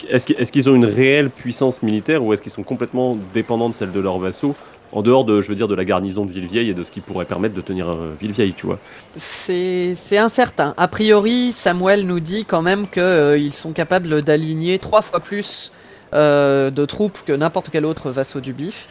[0.10, 3.92] est-ce qu'ils ont une réelle puissance militaire ou est-ce qu'ils sont complètement dépendants de celle
[3.92, 4.56] de leurs vassaux,
[4.94, 7.02] en dehors de, je veux dire, de la garnison de Villevieille et de ce qui
[7.02, 8.78] pourrait permettre de tenir euh, Villevieille, tu vois
[9.18, 10.76] C'est incertain.
[10.78, 15.72] A priori, Samuel nous dit quand même qu'ils sont capables d'aligner trois fois plus
[16.14, 18.88] euh, de troupes que n'importe quel autre vassau du bif.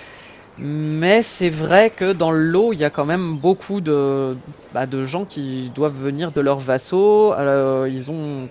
[0.58, 4.36] Mais c'est vrai que dans le lot, il y a quand même beaucoup de,
[4.74, 7.32] bah, de gens qui doivent venir de leurs vassaux.
[7.34, 8.48] Euh, ils ont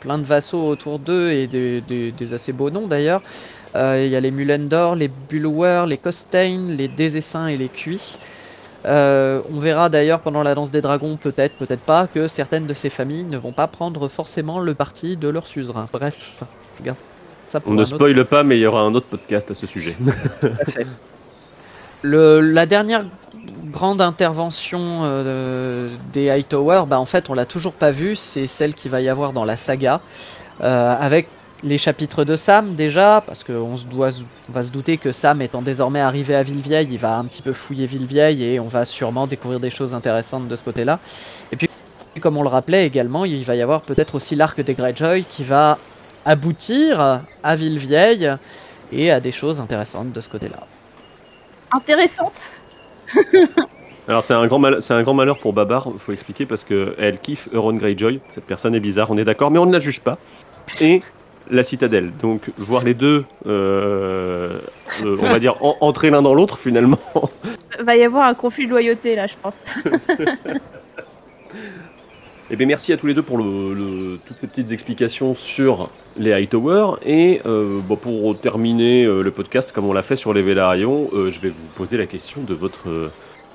[0.00, 3.22] plein de vassaux autour d'eux et des assez beaux noms d'ailleurs.
[3.76, 8.18] Euh, Il y a les Mulendor, les Bulwer, les Costain, les Désessins et les Cuits.
[8.86, 12.74] Euh, on verra d'ailleurs pendant la danse des dragons, peut-être, peut-être pas, que certaines de
[12.74, 15.86] ces familles ne vont pas prendre forcément le parti de leur suzerain.
[15.90, 16.44] Bref,
[16.78, 16.98] je garde
[17.48, 19.54] ça pour On ne autre spoile pas, mais il y aura un autre podcast à
[19.54, 19.96] ce sujet.
[22.02, 23.06] Le, la dernière
[23.72, 28.74] grande intervention euh, des Hightower, bah en fait on l'a toujours pas vue, c'est celle
[28.74, 30.02] qu'il va y avoir dans la saga,
[30.62, 31.28] euh, avec
[31.64, 34.10] les chapitres de Sam déjà, parce qu'on se doit,
[34.48, 37.42] on va se douter que Sam étant désormais arrivé à Villevieille, il va un petit
[37.42, 41.00] peu fouiller Villevieille et on va sûrement découvrir des choses intéressantes de ce côté-là.
[41.52, 41.68] Et puis,
[42.20, 45.42] comme on le rappelait également, il va y avoir peut-être aussi l'arc des Greyjoy qui
[45.42, 45.78] va
[46.26, 48.30] aboutir à Villevieille
[48.92, 50.60] et à des choses intéressantes de ce côté-là.
[51.72, 52.46] Intéressante
[54.06, 57.18] Alors c'est un, grand mal- c'est un grand malheur pour Babar, faut expliquer, parce qu'elle
[57.22, 60.00] kiffe Euron Greyjoy, cette personne est bizarre, on est d'accord, mais on ne la juge
[60.00, 60.18] pas.
[60.80, 61.00] Et
[61.50, 64.58] la citadelle, donc voir les deux, euh,
[65.04, 66.98] euh, on va dire, en- entrer l'un dans l'autre finalement.
[67.80, 69.60] Va y avoir un conflit de loyauté là, je pense.
[72.50, 75.88] Eh bien merci à tous les deux pour le, le- toutes ces petites explications sur
[76.18, 76.96] les Hightower.
[77.04, 81.30] Et euh, bon, pour terminer le podcast comme on l'a fait sur les Velaryon, euh,
[81.30, 83.10] je vais vous poser la question de votre, de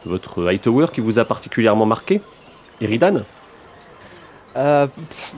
[0.06, 2.20] votre Hightower qui vous a particulièrement marqué.
[2.82, 3.24] Eridan?
[4.58, 4.88] Euh,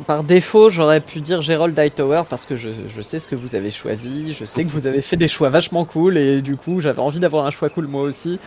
[0.07, 3.71] par défaut, j'aurais pu dire Gerald Hightower parce que je, sais ce que vous avez
[3.71, 7.01] choisi, je sais que vous avez fait des choix vachement cool et du coup j'avais
[7.01, 8.39] envie d'avoir un choix cool moi aussi.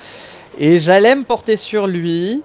[0.58, 2.42] Et j'allais me porter sur lui.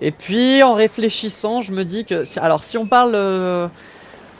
[0.00, 2.24] Et puis en réfléchissant, je me dis que...
[2.40, 3.68] Alors si on parle euh,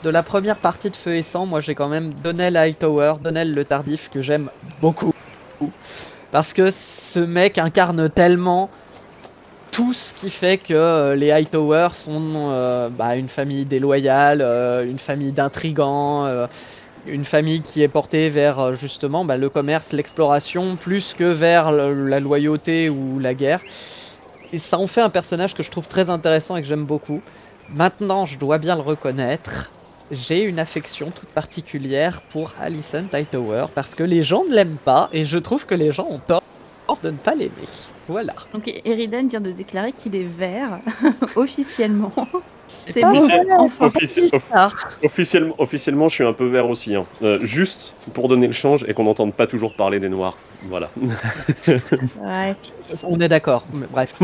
[0.03, 3.53] de la première partie de Feu et Sang, moi j'ai quand même Donnell Hightower, Donnell
[3.53, 4.49] le Tardif que j'aime
[4.81, 5.13] beaucoup.
[6.31, 8.71] Parce que ce mec incarne tellement
[9.73, 14.85] tout ce qui fait que euh, les Hightower sont euh, bah, une famille déloyale, euh,
[14.85, 16.27] une famille d'intrigants,
[17.07, 22.19] une famille qui est portée vers justement bah, le commerce, l'exploration, plus que vers la
[22.19, 23.61] loyauté ou la guerre.
[24.53, 27.21] Et ça en fait un personnage que je trouve très intéressant et que j'aime beaucoup.
[27.73, 29.71] Maintenant, je dois bien le reconnaître,
[30.11, 35.09] j'ai une affection toute particulière pour Alicent Hightower parce que les gens ne l'aiment pas
[35.11, 36.42] et je trouve que les gens ont tort
[37.01, 37.51] de ne pas l'aimer.
[38.07, 38.33] Voilà.
[38.53, 40.79] Donc Eridan vient de déclarer qu'il est vert
[41.35, 42.11] officiellement.
[42.67, 43.11] C'est pas.
[43.11, 43.87] Officiel- enfin.
[43.87, 44.69] offici- C'est ça.
[45.03, 46.95] officiellement, officiellement, je suis un peu vert aussi.
[46.95, 47.05] hein.
[47.21, 50.35] Euh, juste pour donner le change et qu'on n'entende pas toujours parler des Noirs.
[50.63, 50.89] Voilà.
[52.21, 52.55] Ouais.
[53.03, 53.63] On est d'accord.
[53.73, 54.15] mais Bref.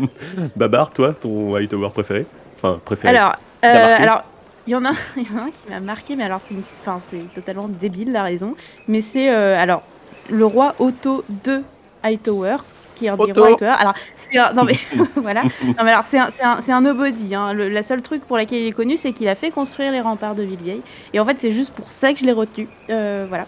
[0.56, 2.26] Babar, toi, ton Hightower préféré?
[2.56, 3.16] Enfin, préféré.
[3.16, 4.22] Alors, euh, alors,
[4.66, 6.54] il y en a, il y en a un qui m'a marqué, mais alors c'est,
[6.54, 8.54] une- enfin, c'est totalement débile la raison.
[8.88, 9.82] Mais c'est euh, alors
[10.28, 11.60] le roi Otto II
[12.06, 12.56] Hightower,
[12.94, 13.74] qui est un des rois Hightower.
[13.78, 14.74] Alors c'est un, non mais
[15.16, 15.42] voilà.
[15.42, 17.34] Non mais alors c'est un, c'est un, c'est un nobody.
[17.34, 17.52] Hein.
[17.52, 20.00] Le, la seule truc pour laquelle il est connu, c'est qu'il a fait construire les
[20.00, 20.82] remparts de Villevieille.
[21.12, 22.68] Et en fait, c'est juste pour ça que je l'ai retenu.
[22.90, 23.46] Euh, voilà.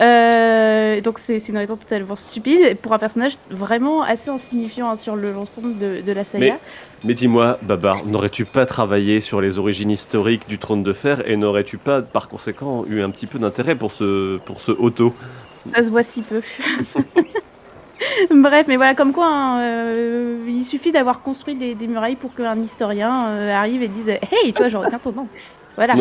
[0.00, 4.96] Euh, donc c'est c'est une raison totalement stupide pour un personnage vraiment assez insignifiant hein,
[4.96, 6.46] sur le- l'ensemble de, de la saga.
[6.54, 6.58] Mais-
[7.04, 11.36] Mais dis-moi, Babar, n'aurais-tu pas travaillé sur les origines historiques du trône de fer et
[11.36, 15.14] n'aurais-tu pas, par conséquent, eu un petit peu d'intérêt pour ce, pour ce Otto?
[15.74, 16.40] Ça se voit si peu.
[18.30, 22.34] Bref, mais voilà, comme quoi, hein, euh, il suffit d'avoir construit des, des murailles pour
[22.34, 25.28] qu'un historien euh, arrive et dise Hey, toi, je retiens ton nom.
[25.76, 25.94] Voilà.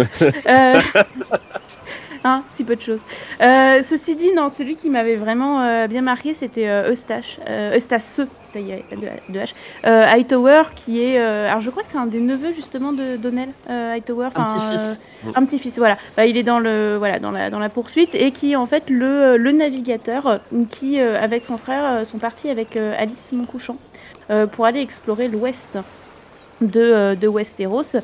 [0.47, 0.82] Euh,
[2.24, 3.01] hein, si peu de choses.
[3.41, 7.39] Euh, ceci dit, non, celui qui m'avait vraiment euh, bien marqué, c'était euh, Eustache.
[7.76, 8.22] Eustace,
[8.55, 9.53] de, de H.
[9.84, 11.17] Hightower, qui est.
[11.20, 14.30] alors, je crois que c'est un des neveux, justement, de Donnell Hightower.
[14.36, 14.99] Un petit-fils.
[15.36, 15.97] un petit-fils, voilà.
[16.17, 18.65] Bah, il est dans, le, voilà, dans, la, dans la poursuite et qui est en
[18.65, 20.39] fait le, le navigateur
[20.70, 23.78] qui, avec son frère, sont partis avec Alice Montcouchant
[24.32, 25.80] euh, pour aller explorer l'ouest
[26.61, 27.95] de, de Westeros.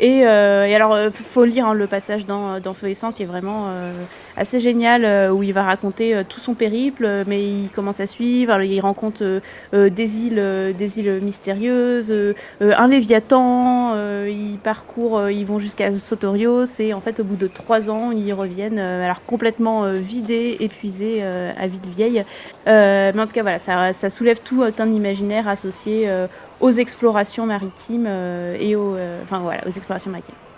[0.00, 3.12] Et, euh, et alors, euh, faut lire hein, le passage dans, dans Feu et Sang
[3.12, 3.92] qui est vraiment euh,
[4.36, 8.00] assez génial, euh, où il va raconter euh, tout son périple, euh, mais il commence
[8.00, 9.40] à suivre, il rencontre euh,
[9.72, 15.32] euh, des, îles, euh, des îles mystérieuses, euh, euh, un Léviathan, euh, ils parcourent, euh,
[15.32, 19.04] ils vont jusqu'à Sotorios, et en fait, au bout de trois ans, ils reviennent, euh,
[19.04, 22.24] alors complètement euh, vidés, épuisés euh, à Villevieille.
[22.66, 26.26] Euh, mais en tout cas, voilà, ça, ça soulève tout un imaginaire associé euh,
[26.60, 29.84] aux explorations maritimes euh, et aux, euh, enfin voilà, aux explorations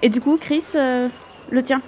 [0.02, 1.08] Et du coup, Chris, euh,
[1.50, 1.80] le tien.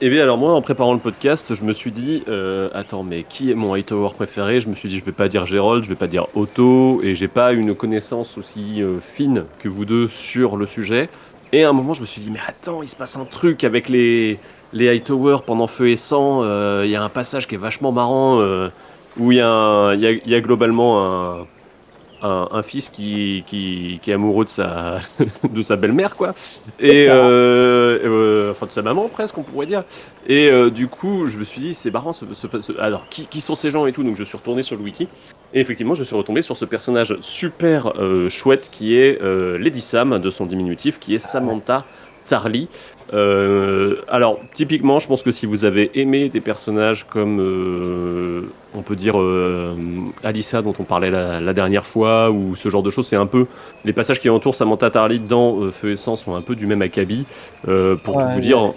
[0.00, 3.22] Eh bien, alors moi, en préparant le podcast, je me suis dit, euh, attends, mais
[3.22, 4.60] qui est mon Hightower préféré?
[4.60, 7.14] Je me suis dit, je vais pas dire Gerald, je vais pas dire Otto, et
[7.14, 11.08] j'ai pas une connaissance aussi euh, fine que vous deux sur le sujet.
[11.52, 13.64] Et à un moment, je me suis dit, mais attends, il se passe un truc
[13.64, 14.38] avec les,
[14.74, 16.42] les Hightower pendant Feu et Sang.
[16.82, 18.40] Il y a un passage qui est vachement marrant,
[19.16, 21.46] où il y, a y a globalement un,
[22.22, 24.98] un, un fils qui, qui, qui est amoureux de sa,
[25.50, 26.34] de sa belle-mère, quoi.
[26.80, 29.84] Et, euh, euh, enfin, de sa maman, presque, on pourrait dire.
[30.26, 33.26] Et euh, du coup, je me suis dit, c'est marrant, ce, ce- ce- alors, qui,
[33.26, 35.08] qui sont ces gens et tout Donc, je suis retourné sur le wiki.
[35.54, 37.92] Et effectivement, je suis retombé sur ce personnage super
[38.28, 39.20] chouette qui est
[39.58, 41.84] Lady Sam, de son diminutif, qui est Samantha
[42.26, 42.68] Tarly.
[43.14, 48.42] Euh, alors, typiquement, je pense que si vous avez aimé des personnages comme, euh,
[48.74, 49.74] on peut dire, euh,
[50.24, 53.26] Alissa, dont on parlait la, la dernière fois, ou ce genre de choses, c'est un
[53.26, 53.46] peu.
[53.84, 56.66] Les passages qui entourent Samantha Tarly dans euh, Feu et Sang sont un peu du
[56.66, 57.24] même acabit.
[57.62, 58.72] Pour tout vous dire,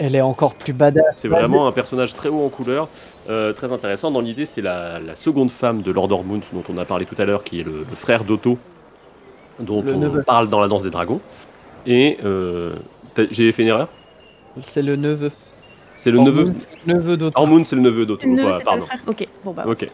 [0.00, 1.04] Elle est encore plus badass.
[1.16, 2.88] C'est vraiment un personnage très haut en couleur,
[3.26, 4.10] très intéressant.
[4.10, 7.16] Dans l'idée, c'est la, la seconde femme de Lord Ormond dont on a parlé tout
[7.18, 8.58] à l'heure, qui est le, le frère d'Otto,
[9.60, 10.22] dont Le on neveu.
[10.22, 11.20] parle dans la danse des dragons.
[11.86, 12.74] Et euh,
[13.30, 13.88] j'ai fait une erreur
[14.62, 15.30] C'est le neveu.
[15.96, 16.42] C'est le neveu.
[16.42, 16.54] Ormond,
[16.86, 17.40] neveu d'Otto.
[17.40, 18.06] Ormond, c'est le neveu
[18.52, 18.86] pas le pardon.
[18.86, 19.00] frère.
[19.06, 19.64] Ok, bon bah.
[19.66, 19.88] Ok.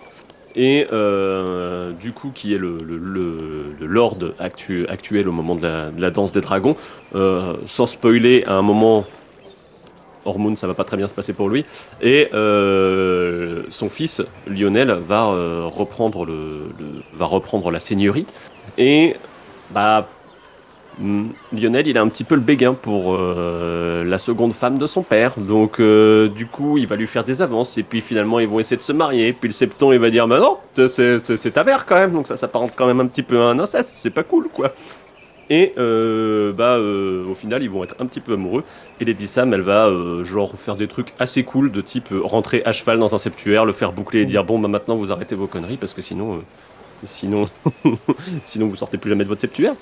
[0.56, 5.56] Et euh, du coup, qui est le, le- le- le lord actu- actuel au moment
[5.56, 6.76] de la, de la danse des dragons,
[7.16, 9.04] euh, sans spoiler, à un moment,
[10.26, 11.64] Hormone, ça va pas très bien se passer pour lui,
[12.00, 18.26] et euh, son fils Lionel va euh, reprendre le, le- va reprendre la seigneurie,
[18.78, 19.16] et
[19.70, 20.08] bah
[21.52, 25.02] Lionel, il a un petit peu le béguin pour euh, la seconde femme de son
[25.02, 25.34] père.
[25.38, 27.76] Donc, euh, du coup, il va lui faire des avances.
[27.78, 29.32] Et puis, finalement, ils vont essayer de se marier.
[29.32, 32.12] Puis, le septon, il va dire Mais non, c'est- ta mère quand même.
[32.12, 33.90] Donc, ça s'apparente quand même un petit peu à un inceste.
[33.90, 34.72] C'est pas cool, quoi.
[35.50, 38.64] Et, euh, bah, au final, ils vont être un petit peu amoureux.
[39.00, 39.90] Et Lady Sam, elle va,
[40.22, 43.72] genre, faire des trucs assez cool, de type rentrer à cheval dans un septuaire, le
[43.72, 45.76] faire boucler et dire Bon, bah, maintenant, vous arrêtez vos conneries.
[45.76, 46.40] Parce que sinon,
[47.02, 47.44] sinon,
[48.44, 49.74] sinon, vous sortez plus jamais de votre septuaire.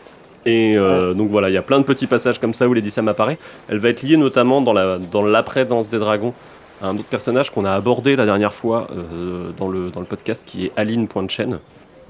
[0.45, 2.91] Et euh, donc voilà, il y a plein de petits passages comme ça où Lady
[2.91, 3.39] Sam apparaît.
[3.69, 6.35] Elle va être liée notamment dans la dans l'après-danse des dragons
[6.83, 10.07] à un autre personnage qu'on a abordé la dernière fois euh, dans, le, dans le
[10.07, 11.61] podcast qui est Aline Pointe-Chaîne.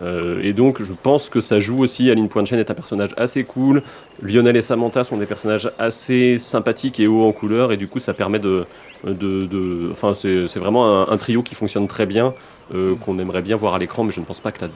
[0.02, 2.10] Euh, et donc je pense que ça joue aussi.
[2.10, 3.82] Aline Pointe-Chaîne est un personnage assez cool.
[4.22, 7.70] Lionel et Samantha sont des personnages assez sympathiques et hauts en couleur.
[7.70, 8.64] Et du coup, ça permet de.
[9.04, 12.32] de, de- enfin, c'est c'est vraiment un, un trio qui fonctionne très bien.
[12.74, 14.70] euh, qu'on aimerait bien voir à l'écran, mais je ne pense pas que la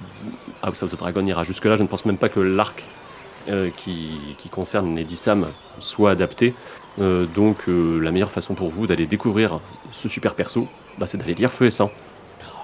[0.63, 1.77] House of the Dragon ira jusque-là.
[1.77, 2.85] Je ne pense même pas que l'arc
[3.49, 5.47] euh, qui, qui concerne Lady Sam
[5.79, 6.55] soit adapté.
[6.99, 9.61] Euh, donc euh, la meilleure façon pour vous d'aller découvrir
[9.93, 10.67] ce super perso,
[10.99, 11.91] bah, c'est d'aller lire Feu et Sang.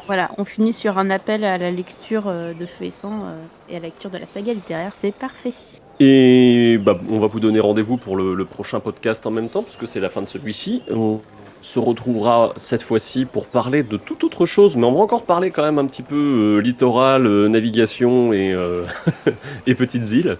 [0.06, 3.26] Voilà, on finit sur un appel à la lecture euh, de Feu et Sang
[3.68, 4.92] et à la lecture de la saga littéraire.
[4.94, 5.52] C'est parfait.
[6.00, 9.62] Et bah, on va vous donner rendez-vous pour le, le prochain podcast en même temps,
[9.62, 10.82] puisque c'est la fin de celui-ci.
[10.90, 11.20] On
[11.62, 15.50] se retrouvera cette fois-ci pour parler de toute autre chose, mais on va encore parler
[15.50, 18.82] quand même un petit peu euh, littoral, euh, navigation et, euh,
[19.66, 20.36] et petites îles,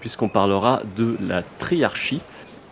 [0.00, 2.20] puisqu'on parlera de la triarchie.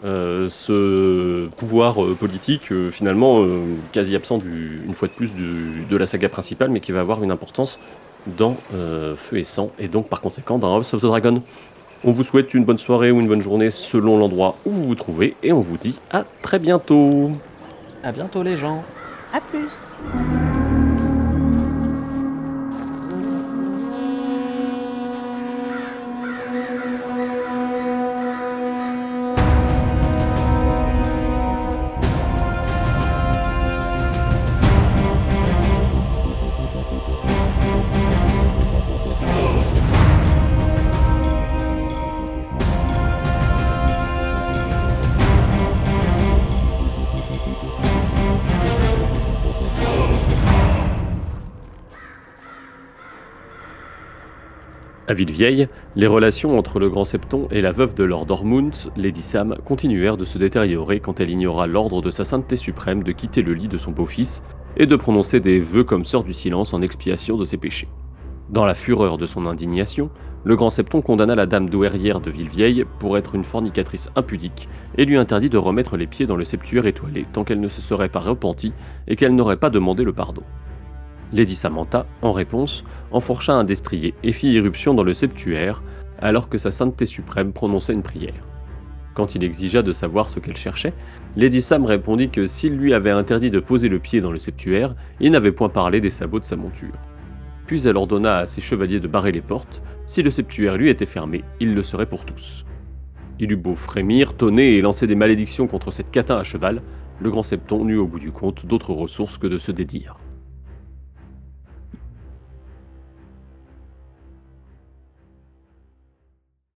[0.05, 3.47] Ce pouvoir politique finalement
[3.93, 7.33] quasi absent une fois de plus de la saga principale mais qui va avoir une
[7.33, 7.81] importance
[8.27, 8.57] dans
[9.17, 11.43] Feu et Sang et donc par conséquent dans House of the Dragon.
[12.05, 14.95] On vous souhaite une bonne soirée ou une bonne journée selon l'endroit où vous vous
[14.95, 17.33] trouvez et on vous dit à très bientôt.
[18.03, 18.85] À bientôt les gens.
[19.33, 19.99] À plus.
[55.19, 55.67] Villevieille,
[55.97, 60.17] les relations entre le grand septon et la veuve de Lord Ormond, Lady Sam, continuèrent
[60.17, 63.67] de se détériorer quand elle ignora l'ordre de sa sainteté suprême de quitter le lit
[63.67, 64.45] de son beau-fils
[64.77, 67.89] et de prononcer des vœux comme sœur du silence en expiation de ses péchés.
[68.49, 70.09] Dans la fureur de son indignation,
[70.45, 75.05] le grand septon condamna la dame douairière de Villevieille pour être une fornicatrice impudique et
[75.05, 78.09] lui interdit de remettre les pieds dans le septuaire étoilé tant qu'elle ne se serait
[78.09, 78.73] pas repentie
[79.09, 80.45] et qu'elle n'aurait pas demandé le pardon.
[81.33, 85.83] Lady Samantha, en réponse, enfourcha un destrier et fit irruption dans le septuaire,
[86.21, 88.35] alors que sa sainteté suprême prononçait une prière.
[89.15, 90.95] Quand il exigea de savoir ce qu'elle cherchait,
[91.37, 94.95] Lady Sam répondit que s'il lui avait interdit de poser le pied dans le septuaire,
[95.21, 96.95] il n'avait point parlé des sabots de sa monture.
[97.67, 101.05] Puis elle ordonna à ses chevaliers de barrer les portes, si le septuaire lui était
[101.05, 102.65] fermé, il le serait pour tous.
[103.41, 106.81] Il eut beau frémir, tonner et lancer des malédictions contre cette catin à cheval,
[107.21, 110.17] le grand septon n'eut au bout du compte d'autre ressource que de se dédire.